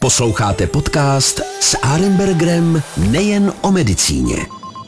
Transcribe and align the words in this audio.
Posloucháte 0.00 0.66
podcast 0.66 1.40
s 1.60 1.78
Arenbergerem 1.82 2.82
nejen 3.10 3.52
o 3.62 3.72
medicíně. 3.72 4.36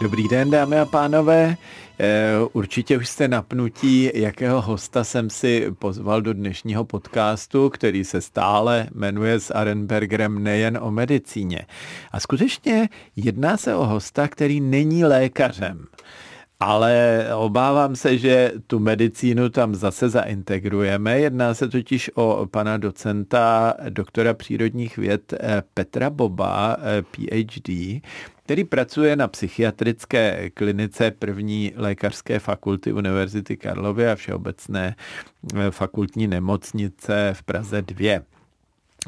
Dobrý 0.00 0.28
den, 0.28 0.50
dámy 0.50 0.78
a 0.78 0.84
pánové. 0.84 1.56
Eh, 1.98 2.32
určitě 2.52 2.98
už 2.98 3.08
jste 3.08 3.28
napnutí, 3.28 4.10
jakého 4.14 4.60
hosta 4.60 5.04
jsem 5.04 5.30
si 5.30 5.66
pozval 5.78 6.22
do 6.22 6.32
dnešního 6.32 6.84
podcastu, 6.84 7.70
který 7.70 8.04
se 8.04 8.20
stále 8.20 8.86
jmenuje 8.94 9.40
s 9.40 9.54
Arenbergerem 9.54 10.42
nejen 10.42 10.78
o 10.82 10.90
medicíně. 10.90 11.66
A 12.12 12.20
skutečně 12.20 12.88
jedná 13.16 13.56
se 13.56 13.74
o 13.74 13.86
hosta, 13.86 14.28
který 14.28 14.60
není 14.60 15.04
lékařem 15.04 15.86
ale 16.64 17.26
obávám 17.36 17.96
se, 17.96 18.18
že 18.18 18.52
tu 18.66 18.78
medicínu 18.78 19.48
tam 19.48 19.74
zase 19.74 20.08
zaintegrujeme. 20.08 21.20
Jedná 21.20 21.54
se 21.54 21.68
totiž 21.68 22.10
o 22.14 22.46
pana 22.50 22.76
docenta, 22.76 23.74
doktora 23.88 24.34
přírodních 24.34 24.96
věd 24.96 25.32
eh, 25.32 25.62
Petra 25.74 26.10
Boba, 26.10 26.76
eh, 26.80 27.02
PhD, 27.02 28.00
který 28.44 28.64
pracuje 28.64 29.16
na 29.16 29.28
psychiatrické 29.28 30.50
klinice 30.50 31.10
první 31.10 31.72
lékařské 31.76 32.38
fakulty 32.38 32.92
Univerzity 32.92 33.56
Karlovy 33.56 34.08
a 34.08 34.14
Všeobecné 34.14 34.96
eh, 35.56 35.70
fakultní 35.70 36.26
nemocnice 36.26 37.30
v 37.32 37.42
Praze 37.42 37.82
2. 37.82 38.33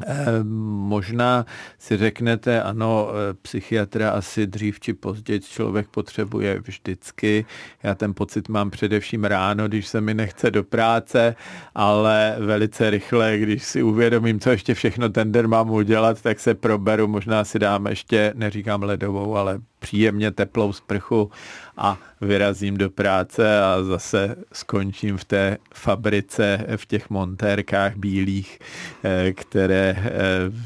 Eh, 0.05 0.43
možná 0.87 1.45
si 1.79 1.97
řeknete, 1.97 2.61
ano, 2.61 3.09
eh, 3.09 3.33
psychiatra 3.33 4.09
asi 4.09 4.47
dřív 4.47 4.79
či 4.79 4.93
později 4.93 5.39
člověk 5.39 5.87
potřebuje 5.87 6.59
vždycky. 6.59 7.45
Já 7.83 7.95
ten 7.95 8.13
pocit 8.13 8.49
mám 8.49 8.69
především 8.69 9.23
ráno, 9.23 9.67
když 9.67 9.87
se 9.87 10.01
mi 10.01 10.13
nechce 10.13 10.51
do 10.51 10.63
práce, 10.63 11.35
ale 11.75 12.35
velice 12.39 12.89
rychle, 12.89 13.37
když 13.37 13.63
si 13.63 13.83
uvědomím, 13.83 14.39
co 14.39 14.49
ještě 14.49 14.73
všechno 14.73 15.09
ten 15.09 15.31
den 15.31 15.47
mám 15.47 15.69
udělat, 15.69 16.21
tak 16.21 16.39
se 16.39 16.53
proberu, 16.53 17.07
možná 17.07 17.43
si 17.43 17.59
dám 17.59 17.87
ještě, 17.87 18.33
neříkám 18.35 18.83
ledovou, 18.83 19.35
ale 19.35 19.59
příjemně 19.79 20.31
teplou 20.31 20.73
sprchu 20.73 21.31
a 21.77 21.97
vyrazím 22.21 22.77
do 22.77 22.89
práce 22.89 23.61
a 23.61 23.83
zase 23.83 24.35
skončím 24.53 25.17
v 25.17 25.25
té 25.25 25.57
fabrice, 25.73 26.65
v 26.75 26.85
těch 26.85 27.09
montérkách 27.09 27.95
bílých, 27.95 28.59
eh, 29.03 29.33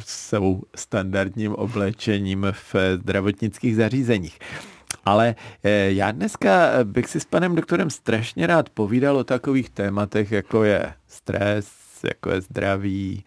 jsou 0.05 0.61
standardním 0.75 1.55
oblečením 1.55 2.47
v 2.51 2.75
zdravotnických 2.95 3.75
zařízeních. 3.75 4.39
Ale 5.05 5.35
eh, 5.63 5.91
já 5.91 6.11
dneska 6.11 6.69
bych 6.83 7.09
si 7.09 7.19
s 7.19 7.25
panem 7.25 7.55
doktorem 7.55 7.89
strašně 7.89 8.47
rád 8.47 8.69
povídal 8.69 9.17
o 9.17 9.23
takových 9.23 9.69
tématech, 9.69 10.31
jako 10.31 10.63
je 10.63 10.93
stres, 11.07 11.67
jako 12.03 12.31
je 12.31 12.41
zdraví, 12.41 13.23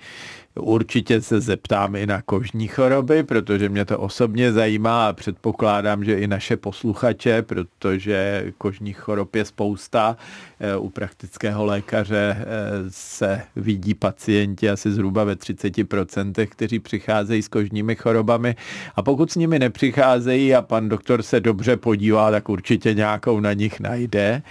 Určitě 0.60 1.20
se 1.20 1.40
zeptám 1.40 1.96
i 1.96 2.06
na 2.06 2.22
kožní 2.22 2.68
choroby, 2.68 3.22
protože 3.22 3.68
mě 3.68 3.84
to 3.84 3.98
osobně 3.98 4.52
zajímá 4.52 5.08
a 5.08 5.12
předpokládám, 5.12 6.04
že 6.04 6.18
i 6.18 6.26
naše 6.26 6.56
posluchače, 6.56 7.42
protože 7.42 8.44
kožních 8.58 8.98
chorob 8.98 9.36
je 9.36 9.44
spousta. 9.44 10.16
Eh, 10.60 10.76
u 10.76 10.88
praktického 10.88 11.64
lékaře 11.64 12.36
eh, 12.38 12.44
se 12.88 13.42
vidí 13.56 13.94
pacienti 13.94 14.70
asi 14.70 14.92
zhruba 14.92 15.24
ve 15.24 15.34
30%, 15.34 16.46
kteří 16.46 16.78
přicházejí 16.78 17.42
s 17.42 17.48
kožními 17.48 17.96
chorobami. 17.96 18.56
A 18.96 19.02
pokud 19.02 19.32
s 19.32 19.36
nimi 19.36 19.58
nepřicházejí 19.58 20.54
a 20.54 20.62
pan 20.62 20.88
doktor 20.88 21.22
se 21.22 21.40
dobře 21.40 21.76
podívá, 21.76 22.30
tak 22.30 22.48
určitě 22.48 22.94
nějakou 22.94 23.40
na 23.40 23.52
nich 23.52 23.80
najde. 23.80 24.42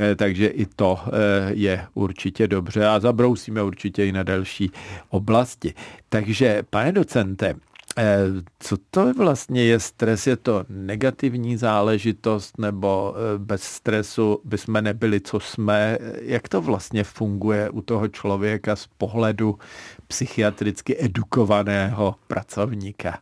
Eh, 0.00 0.16
takže 0.16 0.46
i 0.46 0.66
to 0.66 0.98
eh, 1.06 1.10
je 1.54 1.86
určitě 1.94 2.48
dobře 2.48 2.86
a 2.86 3.00
zabrousíme 3.00 3.62
určitě 3.62 4.06
i 4.06 4.12
na 4.12 4.22
další 4.22 4.70
oblasti. 5.08 5.74
Takže, 6.08 6.62
pane 6.70 6.92
docente, 6.92 7.54
eh, 7.98 8.18
co 8.58 8.76
to 8.90 9.12
vlastně 9.14 9.64
je 9.64 9.80
stres? 9.80 10.26
Je 10.26 10.36
to 10.36 10.64
negativní 10.68 11.56
záležitost 11.56 12.58
nebo 12.58 13.14
bez 13.38 13.62
stresu 13.62 14.40
bychom 14.44 14.74
nebyli, 14.74 15.20
co 15.20 15.40
jsme? 15.40 15.98
Jak 16.22 16.48
to 16.48 16.60
vlastně 16.60 17.04
funguje 17.04 17.70
u 17.70 17.80
toho 17.80 18.08
člověka 18.08 18.76
z 18.76 18.86
pohledu 18.86 19.58
psychiatricky 20.06 21.04
edukovaného 21.04 22.14
pracovníka? 22.26 23.18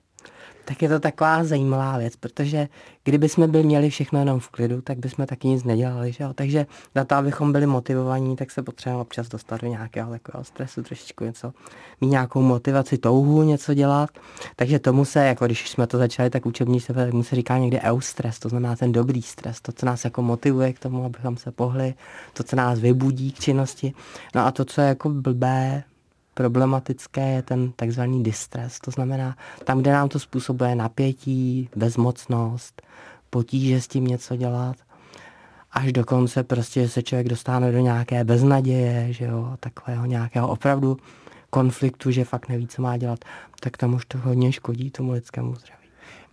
Tak 0.65 0.83
je 0.83 0.89
to 0.89 1.01
taková 1.01 1.45
zajímavá 1.45 1.99
věc, 1.99 2.17
protože 2.17 2.69
kdyby 3.05 3.29
jsme 3.29 3.49
byli 3.49 3.65
měli 3.65 3.91
všechno 3.91 4.19
jenom 4.19 4.41
v 4.41 4.49
klidu, 4.49 4.81
tak 4.81 4.99
bychom 4.99 5.27
taky 5.27 5.49
nic 5.49 5.65
nedělali, 5.65 6.13
že 6.13 6.25
jo? 6.25 6.33
Takže 6.35 6.67
na 6.95 7.05
to, 7.05 7.15
abychom 7.15 7.53
byli 7.53 7.67
motivovaní, 7.67 8.37
tak 8.37 8.51
se 8.51 8.63
potřebujeme 8.63 9.03
občas 9.03 9.29
dostat 9.29 9.61
do 9.61 9.67
nějakého 9.67 10.11
takového 10.11 10.45
stresu, 10.45 10.83
trošičku 10.83 11.25
něco, 11.25 11.53
mít 12.01 12.09
nějakou 12.09 12.43
motivaci, 12.43 12.99
touhu 12.99 13.43
něco 13.43 13.75
dělat. 13.75 14.11
Takže 14.57 14.79
tomu 14.79 15.05
se, 15.05 15.27
jako 15.27 15.47
když 15.47 15.71
jsme 15.71 15.87
to 15.87 15.99
začali, 15.99 16.31
tak 16.31 16.47
učební 16.47 16.81
se, 16.81 16.93
tak 16.93 17.13
mu 17.13 17.23
se 17.23 17.37
říká 17.37 17.59
někdy 17.59 17.81
eustres, 17.81 18.39
to 18.39 18.49
znamená 18.49 18.77
ten 18.77 18.93
dobrý 18.93 19.23
stres, 19.23 19.61
to, 19.61 19.73
co 19.73 19.87
nás 19.87 20.05
jako 20.05 20.23
motivuje 20.23 20.73
k 20.73 20.79
tomu, 20.79 21.05
abychom 21.05 21.37
se 21.37 21.51
pohli, 21.51 21.95
to, 22.33 22.43
co 22.43 22.57
nás 22.57 22.79
vybudí 22.79 23.33
k 23.33 23.39
činnosti. 23.39 23.93
No 24.35 24.47
a 24.47 24.51
to, 24.51 24.65
co 24.65 24.81
je 24.81 24.89
jako 24.89 25.09
blbé, 25.09 25.85
problematické 26.35 27.33
je 27.33 27.43
ten 27.43 27.73
takzvaný 27.73 28.23
distress, 28.23 28.81
to 28.81 28.91
znamená 28.91 29.37
tam, 29.65 29.81
kde 29.81 29.93
nám 29.93 30.09
to 30.09 30.19
způsobuje 30.19 30.75
napětí, 30.75 31.69
bezmocnost, 31.77 32.83
potíže 33.31 33.81
s 33.81 33.89
tím 33.89 34.05
něco 34.05 34.37
dělat, 34.37 34.77
až 35.73 35.93
dokonce 35.93 36.43
prostě 36.43 36.89
se 36.89 37.03
člověk 37.03 37.29
dostane 37.29 37.73
do 37.73 37.79
nějaké 37.79 38.25
beznaděje, 38.25 39.13
že 39.13 39.25
jo, 39.25 39.57
takového 39.61 40.07
nějakého 40.07 40.49
opravdu 40.49 40.97
konfliktu, 41.51 42.11
že 42.11 42.25
fakt 42.25 42.49
neví, 42.49 42.69
co 42.69 42.83
má 42.83 42.97
dělat, 42.97 43.25
tak 43.61 43.77
tam 43.77 43.95
už 43.95 44.05
to 44.05 44.19
hodně 44.19 44.53
škodí 44.53 44.91
tomu 44.91 45.13
lidskému 45.13 45.55
zdraví. 45.55 45.82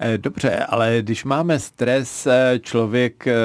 Eh, 0.02 0.18
dobře, 0.18 0.56
ale 0.56 0.98
když 1.02 1.24
máme 1.24 1.60
stres, 1.60 2.28
eh, 2.28 2.60
člověk 2.64 3.28
eh, 3.28 3.36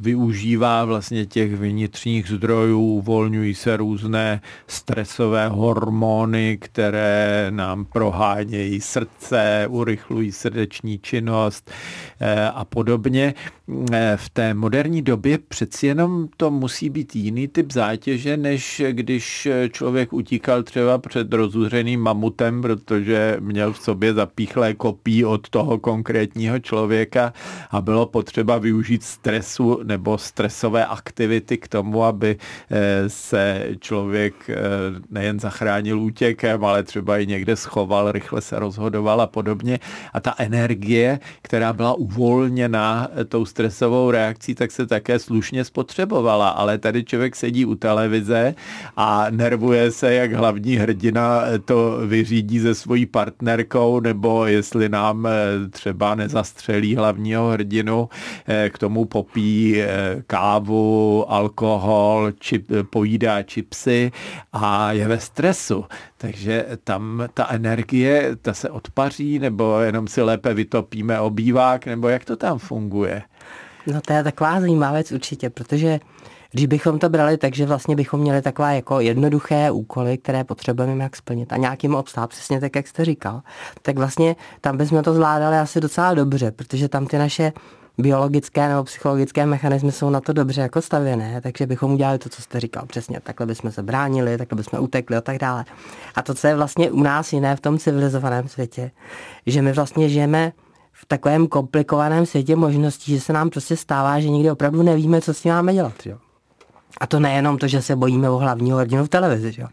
využívá 0.00 0.84
vlastně 0.84 1.26
těch 1.26 1.54
vnitřních 1.54 2.28
zdrojů, 2.28 2.80
uvolňují 2.80 3.54
se 3.54 3.76
různé 3.76 4.40
stresové 4.66 5.48
hormony, 5.48 6.58
které 6.60 7.46
nám 7.50 7.84
prohánějí 7.84 8.80
srdce, 8.80 9.66
urychlují 9.70 10.32
srdeční 10.32 10.98
činnost 10.98 11.70
a 12.54 12.64
podobně. 12.64 13.34
V 14.16 14.30
té 14.30 14.54
moderní 14.54 15.02
době 15.02 15.38
přeci 15.38 15.86
jenom 15.86 16.28
to 16.36 16.50
musí 16.50 16.90
být 16.90 17.16
jiný 17.16 17.48
typ 17.48 17.72
zátěže, 17.72 18.36
než 18.36 18.82
když 18.90 19.48
člověk 19.70 20.12
utíkal 20.12 20.62
třeba 20.62 20.98
před 20.98 21.32
rozuřeným 21.32 22.00
mamutem, 22.00 22.62
protože 22.62 23.36
měl 23.40 23.72
v 23.72 23.78
sobě 23.78 24.14
zapíchlé 24.14 24.74
kopí 24.74 25.24
od 25.24 25.48
toho 25.48 25.78
konkrétního 25.82 26.58
člověka 26.58 27.32
a 27.70 27.80
bylo 27.80 28.06
potřeba 28.06 28.58
využít 28.58 29.02
stresu 29.02 29.80
nebo 29.82 30.18
stresové 30.18 30.86
aktivity 30.86 31.58
k 31.58 31.68
tomu, 31.68 32.04
aby 32.04 32.36
eh, 32.70 33.08
se 33.08 33.68
člověk 33.80 34.34
eh, 34.50 34.56
nejen 35.10 35.40
zachránil 35.40 36.00
útěkem, 36.00 36.64
ale 36.64 36.82
třeba 36.82 37.18
i 37.18 37.26
někde 37.26 37.56
schoval, 37.56 38.12
rychle 38.12 38.40
se 38.40 38.58
rozhodoval 38.58 39.20
a 39.20 39.26
podobně. 39.26 39.78
A 40.12 40.20
ta 40.20 40.34
energie, 40.38 41.20
která 41.42 41.72
byla 41.72 41.94
uvolněna 41.94 43.08
tou 43.28 43.44
stresovou 43.44 44.10
reakcí, 44.10 44.54
tak 44.54 44.70
se 44.70 44.86
také 44.86 45.18
slušně 45.18 45.64
spotřebovala. 45.64 46.48
Ale 46.48 46.78
tady 46.78 47.04
člověk 47.04 47.36
sedí 47.36 47.64
u 47.64 47.74
televize 47.74 48.54
a 48.96 49.26
nervuje 49.30 49.90
se, 49.90 50.14
jak 50.14 50.32
hlavní 50.32 50.76
hrdina 50.76 51.42
to 51.64 51.98
vyřídí 52.06 52.60
se 52.60 52.74
svojí 52.74 53.06
partnerkou, 53.06 54.00
nebo 54.00 54.46
jestli 54.46 54.88
nám 54.88 55.28
třeba 55.72 56.14
nezastřelí 56.14 56.96
hlavního 56.96 57.50
hrdinu, 57.50 58.08
eh, 58.48 58.70
k 58.70 58.78
tomu 58.78 59.04
popí 59.04 59.82
eh, 59.82 59.88
kávu, 60.26 61.24
alkohol, 61.28 62.32
čip, 62.38 62.68
pojídá 62.90 63.42
čipsy 63.42 64.12
a 64.52 64.92
je 64.92 65.08
ve 65.08 65.20
stresu. 65.20 65.84
Takže 66.16 66.66
tam 66.84 67.22
ta 67.34 67.48
energie, 67.50 68.36
ta 68.42 68.54
se 68.54 68.70
odpaří, 68.70 69.38
nebo 69.38 69.80
jenom 69.80 70.08
si 70.08 70.22
lépe 70.22 70.54
vytopíme 70.54 71.20
obývák, 71.20 71.86
nebo 71.86 72.08
jak 72.08 72.24
to 72.24 72.36
tam 72.36 72.58
funguje? 72.58 73.22
No 73.86 74.00
to 74.00 74.12
je 74.12 74.24
taková 74.24 74.60
zajímavá 74.60 74.92
věc 74.92 75.12
určitě, 75.12 75.50
protože 75.50 76.00
když 76.52 76.66
bychom 76.66 76.98
to 76.98 77.08
brali 77.08 77.36
tak, 77.36 77.54
že 77.54 77.66
vlastně 77.66 77.96
bychom 77.96 78.20
měli 78.20 78.42
taková 78.42 78.72
jako 78.72 79.00
jednoduché 79.00 79.70
úkoly, 79.70 80.18
které 80.18 80.44
potřebujeme 80.44 81.02
jak 81.02 81.16
splnit 81.16 81.52
a 81.52 81.56
nějakým 81.56 81.94
obstát, 81.94 82.30
přesně 82.30 82.60
tak, 82.60 82.76
jak 82.76 82.86
jste 82.86 83.04
říkal, 83.04 83.42
tak 83.82 83.98
vlastně 83.98 84.36
tam 84.60 84.76
bychom 84.76 85.02
to 85.02 85.14
zvládali 85.14 85.56
asi 85.56 85.80
docela 85.80 86.14
dobře, 86.14 86.50
protože 86.50 86.88
tam 86.88 87.06
ty 87.06 87.18
naše 87.18 87.52
biologické 87.98 88.68
nebo 88.68 88.84
psychologické 88.84 89.46
mechanismy 89.46 89.92
jsou 89.92 90.10
na 90.10 90.20
to 90.20 90.32
dobře 90.32 90.60
jako 90.60 90.82
stavěné, 90.82 91.40
takže 91.40 91.66
bychom 91.66 91.92
udělali 91.92 92.18
to, 92.18 92.28
co 92.28 92.42
jste 92.42 92.60
říkal 92.60 92.86
přesně. 92.86 93.20
Takhle 93.20 93.46
bychom 93.46 93.72
se 93.72 93.82
bránili, 93.82 94.38
takhle 94.38 94.56
bychom 94.56 94.80
utekli 94.80 95.16
a 95.16 95.20
tak 95.20 95.38
dále. 95.38 95.64
A 96.14 96.22
to, 96.22 96.34
co 96.34 96.46
je 96.46 96.56
vlastně 96.56 96.90
u 96.90 97.02
nás 97.02 97.32
jiné 97.32 97.56
v 97.56 97.60
tom 97.60 97.78
civilizovaném 97.78 98.48
světě, 98.48 98.90
že 99.46 99.62
my 99.62 99.72
vlastně 99.72 100.08
žijeme 100.08 100.52
v 100.92 101.06
takovém 101.06 101.46
komplikovaném 101.46 102.26
světě 102.26 102.56
možností, 102.56 103.14
že 103.14 103.20
se 103.20 103.32
nám 103.32 103.50
prostě 103.50 103.76
stává, 103.76 104.20
že 104.20 104.28
někdy 104.28 104.50
opravdu 104.50 104.82
nevíme, 104.82 105.20
co 105.20 105.34
s 105.34 105.42
tím 105.42 105.52
máme 105.52 105.74
dělat. 105.74 106.06
Jo? 106.06 106.18
A 107.00 107.06
to 107.06 107.20
nejenom 107.20 107.58
to, 107.58 107.68
že 107.68 107.82
se 107.82 107.96
bojíme 107.96 108.30
o 108.30 108.38
hlavního 108.38 108.78
hrdinu 108.78 109.04
v 109.04 109.08
televizi, 109.08 109.52
že 109.52 109.62
jo. 109.62 109.68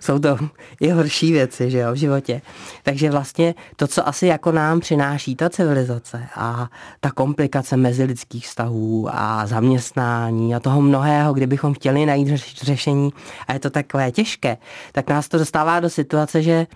Jsou 0.00 0.18
to 0.18 0.38
i 0.80 0.90
horší 0.90 1.32
věci, 1.32 1.70
že 1.70 1.78
jo, 1.78 1.92
v 1.92 1.96
životě. 1.96 2.42
Takže 2.82 3.10
vlastně 3.10 3.54
to, 3.76 3.86
co 3.86 4.08
asi 4.08 4.26
jako 4.26 4.52
nám 4.52 4.80
přináší 4.80 5.36
ta 5.36 5.50
civilizace 5.50 6.26
a 6.36 6.68
ta 7.00 7.10
komplikace 7.10 7.76
mezilidských 7.76 8.46
vztahů 8.46 9.08
a 9.12 9.46
zaměstnání 9.46 10.54
a 10.54 10.60
toho 10.60 10.82
mnohého, 10.82 11.32
kdybychom 11.32 11.74
chtěli 11.74 12.06
najít 12.06 12.28
řešení 12.62 13.10
a 13.48 13.52
je 13.52 13.58
to 13.58 13.70
takové 13.70 14.12
těžké, 14.12 14.56
tak 14.92 15.10
nás 15.10 15.28
to 15.28 15.38
dostává 15.38 15.80
do 15.80 15.90
situace, 15.90 16.42
že 16.42 16.66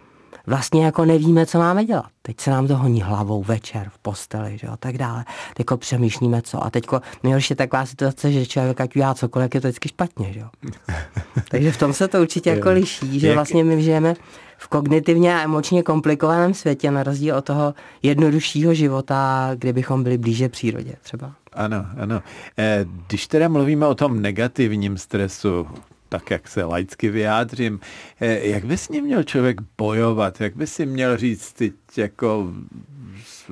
vlastně 0.47 0.85
jako 0.85 1.05
nevíme, 1.05 1.47
co 1.47 1.59
máme 1.59 1.85
dělat. 1.85 2.07
Teď 2.23 2.41
se 2.41 2.51
nám 2.51 2.69
to 2.69 2.77
honí 2.77 3.03
hlavou 3.03 3.43
večer 3.43 3.89
v 3.91 3.99
posteli, 3.99 4.59
že 4.59 4.67
a 4.67 4.77
tak 4.77 4.99
dále. 4.99 5.25
Teďko 5.55 5.77
přemýšlíme 5.77 6.43
co. 6.43 6.65
A 6.65 6.71
teďko 6.71 7.01
nejhorší 7.23 7.53
je 7.53 7.57
taková 7.57 7.87
situace, 7.87 8.33
že 8.33 8.47
člověk 8.47 8.81
ať 8.81 8.97
udělá 8.97 9.15
cokoliv, 9.15 9.55
je 9.55 9.61
to 9.61 9.69
vždycky 9.69 9.89
špatně, 9.89 10.33
že 10.33 10.41
jo. 10.41 10.49
Takže 11.51 11.73
v 11.73 11.77
tom 11.77 11.93
se 11.93 12.09
to 12.09 12.21
určitě 12.21 12.51
jako 12.51 12.71
liší, 12.71 13.21
že 13.21 13.35
vlastně 13.35 13.65
my 13.65 13.83
žijeme 13.83 14.15
v 14.59 14.69
kognitivně 14.69 15.35
a 15.35 15.43
emočně 15.43 15.83
komplikovaném 15.83 16.55
světě, 16.55 16.91
na 16.91 17.03
rozdíl 17.03 17.37
od 17.37 17.45
toho 17.45 17.75
jednoduššího 18.03 18.75
života, 18.75 19.51
kdybychom 19.55 20.03
byli 20.03 20.19
blíže 20.19 20.49
přírodě 20.49 20.93
třeba. 21.03 21.33
Ano, 21.53 21.87
ano. 21.99 22.23
Eh, 22.59 22.87
když 23.07 23.27
teda 23.27 23.49
mluvíme 23.49 23.87
o 23.87 23.95
tom 23.95 24.23
negativním 24.23 24.99
stresu, 24.99 25.67
tak 26.19 26.31
jak 26.31 26.49
se 26.49 26.65
laicky 26.65 27.11
vyjádřím, 27.11 27.81
eh, 28.21 28.49
jak 28.49 28.65
by 28.65 28.77
s 28.77 28.89
ním 28.89 29.05
měl 29.05 29.23
člověk 29.23 29.61
bojovat, 29.79 30.41
jak 30.41 30.57
by 30.57 30.67
si 30.67 30.87
měl 30.87 31.17
říct 31.17 31.53
teď 31.53 31.73
jako 31.99 32.53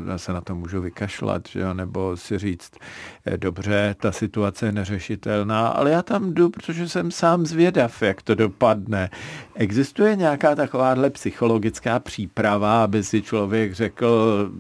já 0.07 0.19
se 0.19 0.33
na 0.33 0.41
to 0.41 0.55
můžu 0.55 0.81
vykašlat, 0.81 1.49
že 1.49 1.61
jo? 1.61 1.75
nebo 1.75 2.17
si 2.17 2.39
říct, 2.39 2.71
eh, 3.27 3.37
dobře, 3.37 3.97
ta 4.01 4.13
situace 4.13 4.67
je 4.67 4.73
neřešitelná, 4.73 5.69
ale 5.69 5.91
já 5.91 6.03
tam 6.03 6.35
jdu, 6.35 6.51
protože 6.51 6.89
jsem 6.89 7.11
sám 7.11 7.47
zvědav, 7.47 8.03
jak 8.03 8.23
to 8.23 8.35
dopadne. 8.35 9.11
Existuje 9.55 10.17
nějaká 10.17 10.55
takováhle 10.55 11.11
psychologická 11.11 11.99
příprava, 11.99 12.85
aby 12.85 13.03
si 13.03 13.23
člověk 13.23 13.73
řekl, 13.73 14.51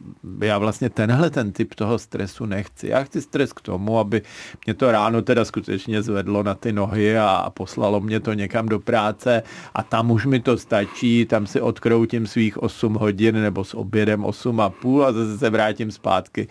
já 0.40 0.58
vlastně 0.58 0.90
tenhle 0.90 1.30
ten 1.30 1.52
typ 1.52 1.74
toho 1.74 1.98
stresu 1.98 2.46
nechci. 2.46 2.88
Já 2.88 3.04
chci 3.04 3.22
stres 3.22 3.52
k 3.52 3.60
tomu, 3.60 3.98
aby 3.98 4.22
mě 4.66 4.74
to 4.74 4.92
ráno 4.92 5.22
teda 5.22 5.44
skutečně 5.44 6.02
zvedlo 6.02 6.42
na 6.42 6.54
ty 6.54 6.72
nohy 6.72 7.18
a 7.18 7.50
poslalo 7.54 8.00
mě 8.00 8.20
to 8.20 8.32
někam 8.32 8.66
do 8.66 8.80
práce 8.80 9.42
a 9.74 9.82
tam 9.82 10.10
už 10.10 10.26
mi 10.26 10.40
to 10.40 10.58
stačí, 10.58 11.26
tam 11.26 11.46
si 11.46 11.60
odkroutím 11.60 12.26
svých 12.26 12.62
8 12.62 12.94
hodin 12.94 13.42
nebo 13.42 13.64
obědem 13.74 14.24
8 14.24 14.60
a 14.60 14.72
zase 15.10 15.38
se 15.38 15.50
vrátím 15.50 15.90
zpátky 15.90 16.48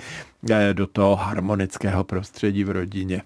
eh, 0.51 0.73
do 0.73 0.87
toho 0.87 1.15
harmonického 1.15 2.03
prostředí 2.03 2.63
v 2.63 2.69
rodině. 2.69 3.21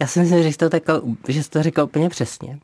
Já 0.00 0.06
si 0.06 0.20
myslím, 0.20 0.42
že 0.42 0.48
jsi 0.48 0.58
to, 0.58 0.68
řekl, 0.68 1.02
že 1.28 1.42
jsi 1.42 1.50
to 1.50 1.62
řekl 1.62 1.80
úplně 1.80 2.08
přesně. 2.08 2.58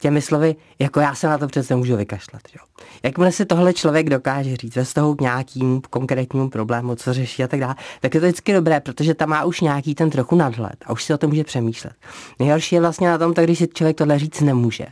Těmi 0.00 0.22
slovy, 0.22 0.56
jako 0.78 1.00
já 1.00 1.14
se 1.14 1.26
na 1.26 1.38
to 1.38 1.46
přece 1.46 1.76
můžu 1.76 1.96
vykašlat. 1.96 2.42
Jo. 2.56 2.84
Jakmile 3.02 3.32
si 3.32 3.46
tohle 3.46 3.74
člověk 3.74 4.10
dokáže 4.10 4.56
říct 4.56 4.76
ve 4.76 4.84
vztahu 4.84 5.14
k 5.14 5.20
nějakým 5.20 5.80
konkrétnímu 5.90 6.50
problému, 6.50 6.94
co 6.94 7.12
řeší 7.12 7.44
a 7.44 7.48
tak 7.48 7.60
dále, 7.60 7.74
tak 8.00 8.14
je 8.14 8.20
to 8.20 8.26
vždycky 8.26 8.52
dobré, 8.52 8.80
protože 8.80 9.14
tam 9.14 9.28
má 9.28 9.44
už 9.44 9.60
nějaký 9.60 9.94
ten 9.94 10.10
trochu 10.10 10.36
nadhled 10.36 10.76
a 10.86 10.92
už 10.92 11.04
si 11.04 11.14
o 11.14 11.18
tom 11.18 11.30
může 11.30 11.44
přemýšlet. 11.44 11.92
Nejhorší 12.38 12.74
je 12.74 12.80
vlastně 12.80 13.08
na 13.08 13.18
tom, 13.18 13.34
tak 13.34 13.44
když 13.44 13.58
si 13.58 13.68
člověk 13.68 13.96
tohle 13.96 14.18
říct 14.18 14.40
nemůže. 14.40 14.86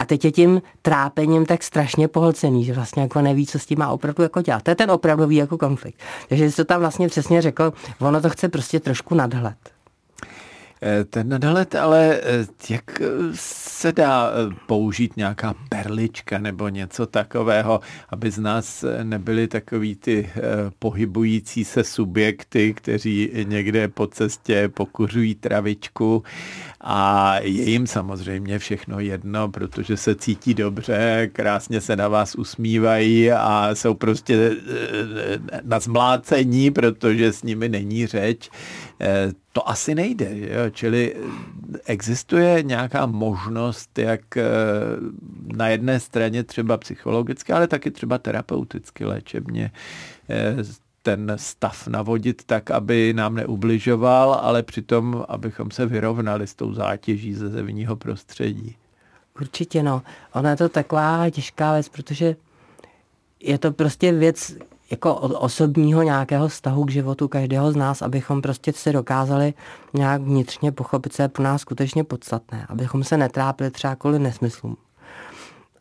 A 0.00 0.04
teď 0.04 0.24
je 0.24 0.32
tím 0.32 0.62
trápením 0.82 1.46
tak 1.46 1.62
strašně 1.62 2.08
pohlcený, 2.08 2.64
že 2.64 2.72
vlastně 2.72 3.02
jako 3.02 3.20
neví, 3.20 3.46
co 3.46 3.58
s 3.58 3.66
tím 3.66 3.78
má 3.78 3.88
opravdu 3.88 4.22
jako 4.22 4.42
dělat. 4.42 4.62
To 4.62 4.70
je 4.70 4.74
ten 4.74 4.90
opravdový 4.90 5.36
jako 5.36 5.58
konflikt. 5.58 6.00
Takže 6.28 6.50
jsi 6.50 6.56
to 6.56 6.64
tam 6.64 6.80
vlastně 6.80 7.08
přesně 7.08 7.42
řekl, 7.42 7.72
ono 8.00 8.20
to 8.20 8.30
chce 8.30 8.48
prostě 8.48 8.80
trošku 8.80 9.14
nadhled. 9.14 9.56
Eh, 10.82 11.04
ten 11.04 11.28
nadhled, 11.28 11.74
ale 11.74 12.20
eh, 12.22 12.46
jak 12.70 13.02
se 13.34 13.92
dá 13.92 14.30
eh, 14.30 14.54
použít 14.66 15.16
nějaká 15.16 15.54
perlička 15.68 16.38
nebo 16.38 16.68
něco 16.68 17.06
takového, 17.06 17.80
aby 18.08 18.30
z 18.30 18.38
nás 18.38 18.84
nebyly 19.02 19.48
takový 19.48 19.96
ty 19.96 20.30
pohybující 20.78 21.64
se 21.64 21.84
subjekty, 21.84 22.74
kteří 22.74 23.30
někde 23.44 23.88
po 23.88 24.06
cestě 24.06 24.68
pokuřují 24.68 25.34
travičku 25.34 26.22
a 26.80 27.36
je 27.40 27.70
jim 27.70 27.86
samozřejmě 27.86 28.58
všechno 28.58 29.00
jedno, 29.00 29.48
protože 29.48 29.96
se 29.96 30.14
cítí 30.14 30.54
dobře, 30.54 31.30
krásně 31.32 31.80
se 31.80 31.96
na 31.96 32.08
vás 32.08 32.34
usmívají 32.34 33.32
a 33.32 33.70
jsou 33.74 33.94
prostě 33.94 34.56
na 35.64 35.80
zmlácení, 35.80 36.70
protože 36.70 37.32
s 37.32 37.42
nimi 37.42 37.68
není 37.68 38.06
řeč 38.06 38.50
to 39.52 39.68
asi 39.68 39.94
nejde. 39.94 40.28
Jo? 40.32 40.69
Čili 40.70 41.16
existuje 41.84 42.62
nějaká 42.62 43.06
možnost, 43.06 43.98
jak 43.98 44.36
eh, 44.36 44.44
na 45.56 45.68
jedné 45.68 46.00
straně 46.00 46.44
třeba 46.44 46.76
psychologicky, 46.76 47.52
ale 47.52 47.66
taky 47.66 47.90
třeba 47.90 48.18
terapeuticky 48.18 49.04
léčebně 49.04 49.70
eh, 50.30 50.56
ten 51.02 51.32
stav 51.36 51.86
navodit 51.86 52.44
tak, 52.44 52.70
aby 52.70 53.12
nám 53.12 53.34
neubližoval, 53.34 54.34
ale 54.34 54.62
přitom, 54.62 55.24
abychom 55.28 55.70
se 55.70 55.86
vyrovnali 55.86 56.46
s 56.46 56.54
tou 56.54 56.74
zátěží 56.74 57.34
ze 57.34 57.48
zevního 57.48 57.96
prostředí. 57.96 58.76
Určitě 59.40 59.82
no. 59.82 60.02
Ona 60.32 60.50
je 60.50 60.56
to 60.56 60.68
taková 60.68 61.30
těžká 61.30 61.72
věc, 61.72 61.88
protože 61.88 62.36
je 63.40 63.58
to 63.58 63.72
prostě 63.72 64.12
věc, 64.12 64.56
jako 64.90 65.14
osobního 65.14 66.02
nějakého 66.02 66.48
vztahu 66.48 66.84
k 66.84 66.90
životu 66.90 67.28
každého 67.28 67.72
z 67.72 67.76
nás, 67.76 68.02
abychom 68.02 68.42
prostě 68.42 68.72
si 68.72 68.92
dokázali 68.92 69.54
nějak 69.94 70.22
vnitřně 70.22 70.72
pochopit, 70.72 71.12
co 71.12 71.22
je 71.22 71.28
pro 71.28 71.44
nás 71.44 71.60
skutečně 71.60 72.04
podstatné, 72.04 72.66
abychom 72.68 73.04
se 73.04 73.16
netrápili 73.16 73.70
třeba 73.70 73.94
kvůli 73.96 74.18
nesmyslům. 74.18 74.76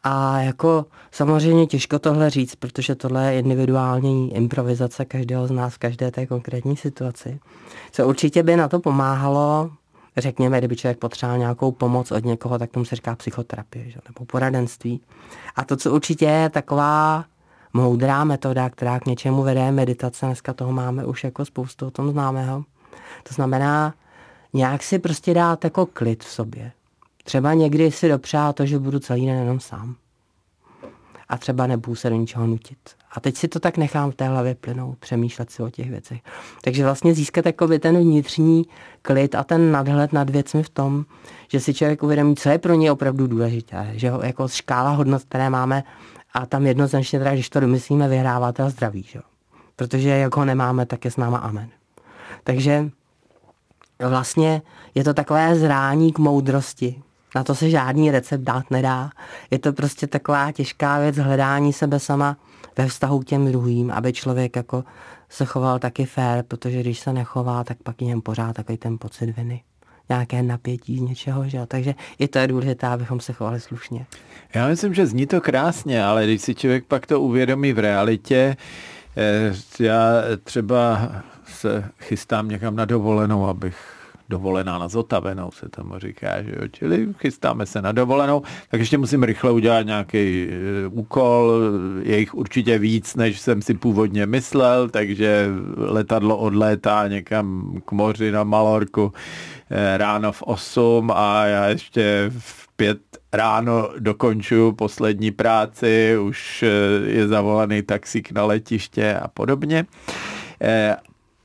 A 0.04 0.40
jako 0.40 0.86
samozřejmě 1.12 1.68
těžko 1.68 2.00
tohle 2.00 2.30
říct, 2.30 2.56
protože 2.56 2.96
tohle 2.96 3.34
je 3.34 3.40
individuální 3.40 4.36
improvizace 4.36 5.06
každého 5.06 5.48
z 5.48 5.52
nás 5.52 5.74
v 5.74 5.78
každé 5.78 6.12
té 6.12 6.26
konkrétní 6.26 6.78
situaci. 6.78 7.40
Co 7.92 8.08
určitě 8.08 8.44
by 8.44 8.56
na 8.56 8.68
to 8.68 8.80
pomáhalo, 8.80 9.72
řekněme, 10.18 10.58
kdyby 10.58 10.76
člověk 10.76 10.98
potřeboval 10.98 11.40
nějakou 11.40 11.72
pomoc 11.72 12.12
od 12.12 12.26
někoho, 12.26 12.60
tak 12.60 12.72
tomu 12.72 12.86
se 12.86 12.96
říká 12.96 13.16
psychoterapie, 13.16 13.90
že? 13.90 14.00
nebo 14.08 14.26
poradenství. 14.26 15.02
A 15.56 15.66
to, 15.66 15.78
co 15.78 15.94
určitě 15.94 16.26
je 16.26 16.50
taková 16.50 17.26
moudrá 17.74 18.24
metoda, 18.24 18.70
která 18.70 19.00
k 19.00 19.06
něčemu 19.06 19.44
vede 19.44 19.72
meditace. 19.72 20.26
Dneska 20.26 20.54
toho 20.54 20.72
máme 20.72 21.06
už 21.06 21.24
jako 21.24 21.46
spoustu 21.46 21.88
o 21.88 21.92
tom 21.92 22.12
známého. 22.12 22.64
To 23.28 23.34
znamená 23.34 23.94
nějak 24.54 24.84
si 24.84 25.00
prostě 25.00 25.34
dát 25.34 25.64
jako 25.64 25.86
klid 25.86 26.24
v 26.24 26.30
sobě. 26.30 26.72
Třeba 27.24 27.54
někdy 27.54 27.92
si 27.92 28.10
dopřát 28.10 28.56
to, 28.56 28.66
že 28.66 28.80
budu 28.80 29.00
celý 29.00 29.26
den 29.26 29.38
jenom 29.38 29.60
sám. 29.60 29.96
A 31.30 31.38
třeba 31.38 31.68
nebudu 31.68 31.96
se 31.96 32.10
do 32.10 32.16
ničeho 32.16 32.48
nutit. 32.48 32.78
A 33.12 33.20
teď 33.20 33.38
si 33.38 33.48
to 33.48 33.60
tak 33.60 33.78
nechám 33.78 34.12
v 34.12 34.16
té 34.16 34.28
hlavě 34.28 34.56
plynout, 34.56 34.98
přemýšlet 34.98 35.52
si 35.52 35.64
o 35.64 35.70
těch 35.70 35.90
věcech. 35.90 36.20
Takže 36.62 36.84
vlastně 36.84 37.14
získat 37.14 37.46
jakoby 37.46 37.80
ten 37.80 37.98
vnitřní 37.98 38.66
klid 39.02 39.36
a 39.36 39.44
ten 39.44 39.72
nadhled 39.72 40.14
nad 40.14 40.30
věcmi 40.30 40.64
v 40.64 40.70
tom, 40.70 41.06
že 41.48 41.60
si 41.60 41.74
člověk 41.74 42.04
uvědomí, 42.04 42.36
co 42.36 42.50
je 42.50 42.58
pro 42.58 42.74
ně 42.74 42.92
opravdu 42.92 43.28
důležité. 43.28 43.92
Že 43.94 44.12
jako 44.24 44.48
škála 44.48 44.90
hodnot, 44.90 45.24
které 45.24 45.50
máme, 45.50 45.84
a 46.34 46.46
tam 46.46 46.66
jednoznačně 46.66 47.20
teda, 47.20 47.34
když 47.34 47.50
to 47.50 47.60
domyslíme, 47.60 48.08
vyhrává 48.08 48.52
teda 48.52 48.70
zdraví, 48.70 49.04
že? 49.04 49.20
Protože 49.76 50.10
jak 50.10 50.36
ho 50.36 50.46
nemáme, 50.46 50.86
tak 50.86 51.06
je 51.06 51.12
s 51.12 51.18
náma 51.18 51.38
amen. 51.38 51.70
Takže 52.44 52.90
vlastně 54.08 54.62
je 54.96 55.04
to 55.04 55.14
takové 55.14 55.56
zrání 55.56 56.14
k 56.14 56.20
moudrosti. 56.20 57.04
Na 57.36 57.44
to 57.44 57.56
se 57.56 57.70
žádný 57.70 58.12
recept 58.12 58.42
dát 58.42 58.72
nedá. 58.72 59.10
Je 59.52 59.60
to 59.60 59.74
prostě 59.74 60.08
taková 60.08 60.52
těžká 60.52 61.00
věc 61.00 61.18
hledání 61.18 61.74
sebe 61.74 62.00
sama 62.00 62.38
ve 62.78 62.88
vztahu 62.88 63.20
k 63.20 63.26
těm 63.26 63.52
druhým, 63.52 63.92
aby 63.92 64.14
člověk 64.14 64.56
jako 64.56 64.84
se 65.30 65.46
choval 65.46 65.80
taky 65.80 66.06
fér, 66.06 66.44
protože 66.48 66.80
když 66.80 67.00
se 67.00 67.14
nechová, 67.14 67.64
tak 67.64 67.78
pak 67.84 68.02
něm 68.02 68.22
pořád 68.22 68.56
takový 68.56 68.78
ten 68.78 68.98
pocit 68.98 69.38
viny 69.38 69.64
nějaké 70.10 70.44
napětí 70.44 70.98
z 70.98 71.02
něčeho, 71.02 71.50
že? 71.50 71.66
takže 71.68 71.96
i 72.20 72.28
to 72.28 72.40
je 72.40 72.48
důležité, 72.48 72.88
abychom 72.88 73.20
se 73.20 73.34
chovali 73.34 73.60
slušně. 73.60 74.06
Já 74.54 74.68
myslím, 74.68 74.94
že 74.94 75.08
zní 75.08 75.28
to 75.28 75.42
krásně, 75.42 76.04
ale 76.04 76.24
když 76.24 76.42
si 76.42 76.56
člověk 76.56 76.86
pak 76.86 77.06
to 77.06 77.22
uvědomí 77.22 77.74
v 77.74 77.80
realitě, 77.80 78.58
eh, 79.18 79.54
já 79.80 80.02
třeba 80.44 81.12
se 81.46 81.90
chystám 82.00 82.50
někam 82.50 82.76
na 82.76 82.86
dovolenou, 82.86 83.46
abych 83.46 83.99
dovolená 84.30 84.78
na 84.78 84.88
zotavenou 84.88 85.52
se 85.52 85.70
tomu 85.70 86.00
říká, 86.00 86.44
že 86.44 86.52
jo? 86.52 86.68
čili 86.72 87.08
chystáme 87.18 87.66
se 87.66 87.82
na 87.82 87.92
dovolenou, 87.92 88.42
tak 88.70 88.80
ještě 88.80 88.98
musím 88.98 89.24
rychle 89.24 89.52
udělat 89.52 89.86
nějaký 89.86 90.48
eh, 90.50 90.88
úkol, 90.88 91.62
je 92.02 92.20
jich 92.20 92.36
určitě 92.36 92.78
víc, 92.78 93.16
než 93.16 93.40
jsem 93.40 93.62
si 93.62 93.74
původně 93.74 94.26
myslel, 94.26 94.90
takže 94.90 95.48
letadlo 95.78 96.38
odlétá 96.38 97.08
někam 97.08 97.74
k 97.86 97.92
moři 97.92 98.32
na 98.32 98.44
Malorku 98.44 99.14
eh, 99.70 99.98
ráno 99.98 100.32
v 100.32 100.44
8 100.44 101.12
a 101.16 101.46
já 101.46 101.66
ještě 101.68 102.32
v 102.40 102.68
5 102.76 102.98
ráno 103.34 103.90
dokončuju 104.00 104.72
poslední 104.72 105.32
práci, 105.32 106.18
už 106.22 106.64
eh, 106.64 107.10
je 107.10 107.28
zavolaný 107.28 107.82
taxík 107.82 108.32
na 108.32 108.46
letiště 108.46 109.16
a 109.16 109.28
podobně 109.28 109.86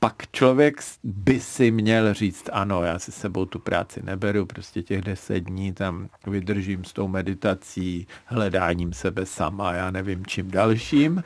pak 0.05 0.31
člověk 0.31 0.81
by 1.03 1.39
si 1.39 1.71
měl 1.71 2.13
říct, 2.13 2.49
ano, 2.53 2.83
já 2.83 2.99
si 2.99 3.11
sebou 3.11 3.45
tu 3.45 3.59
práci 3.59 4.01
neberu, 4.03 4.45
prostě 4.45 4.81
těch 4.81 5.01
deset 5.01 5.39
dní 5.39 5.73
tam 5.73 6.09
vydržím 6.27 6.83
s 6.83 6.93
tou 6.93 7.07
meditací, 7.07 8.07
hledáním 8.25 8.93
sebe 8.93 9.25
sama, 9.25 9.73
já 9.73 9.91
nevím 9.91 10.25
čím 10.25 10.51
dalším, 10.51 11.23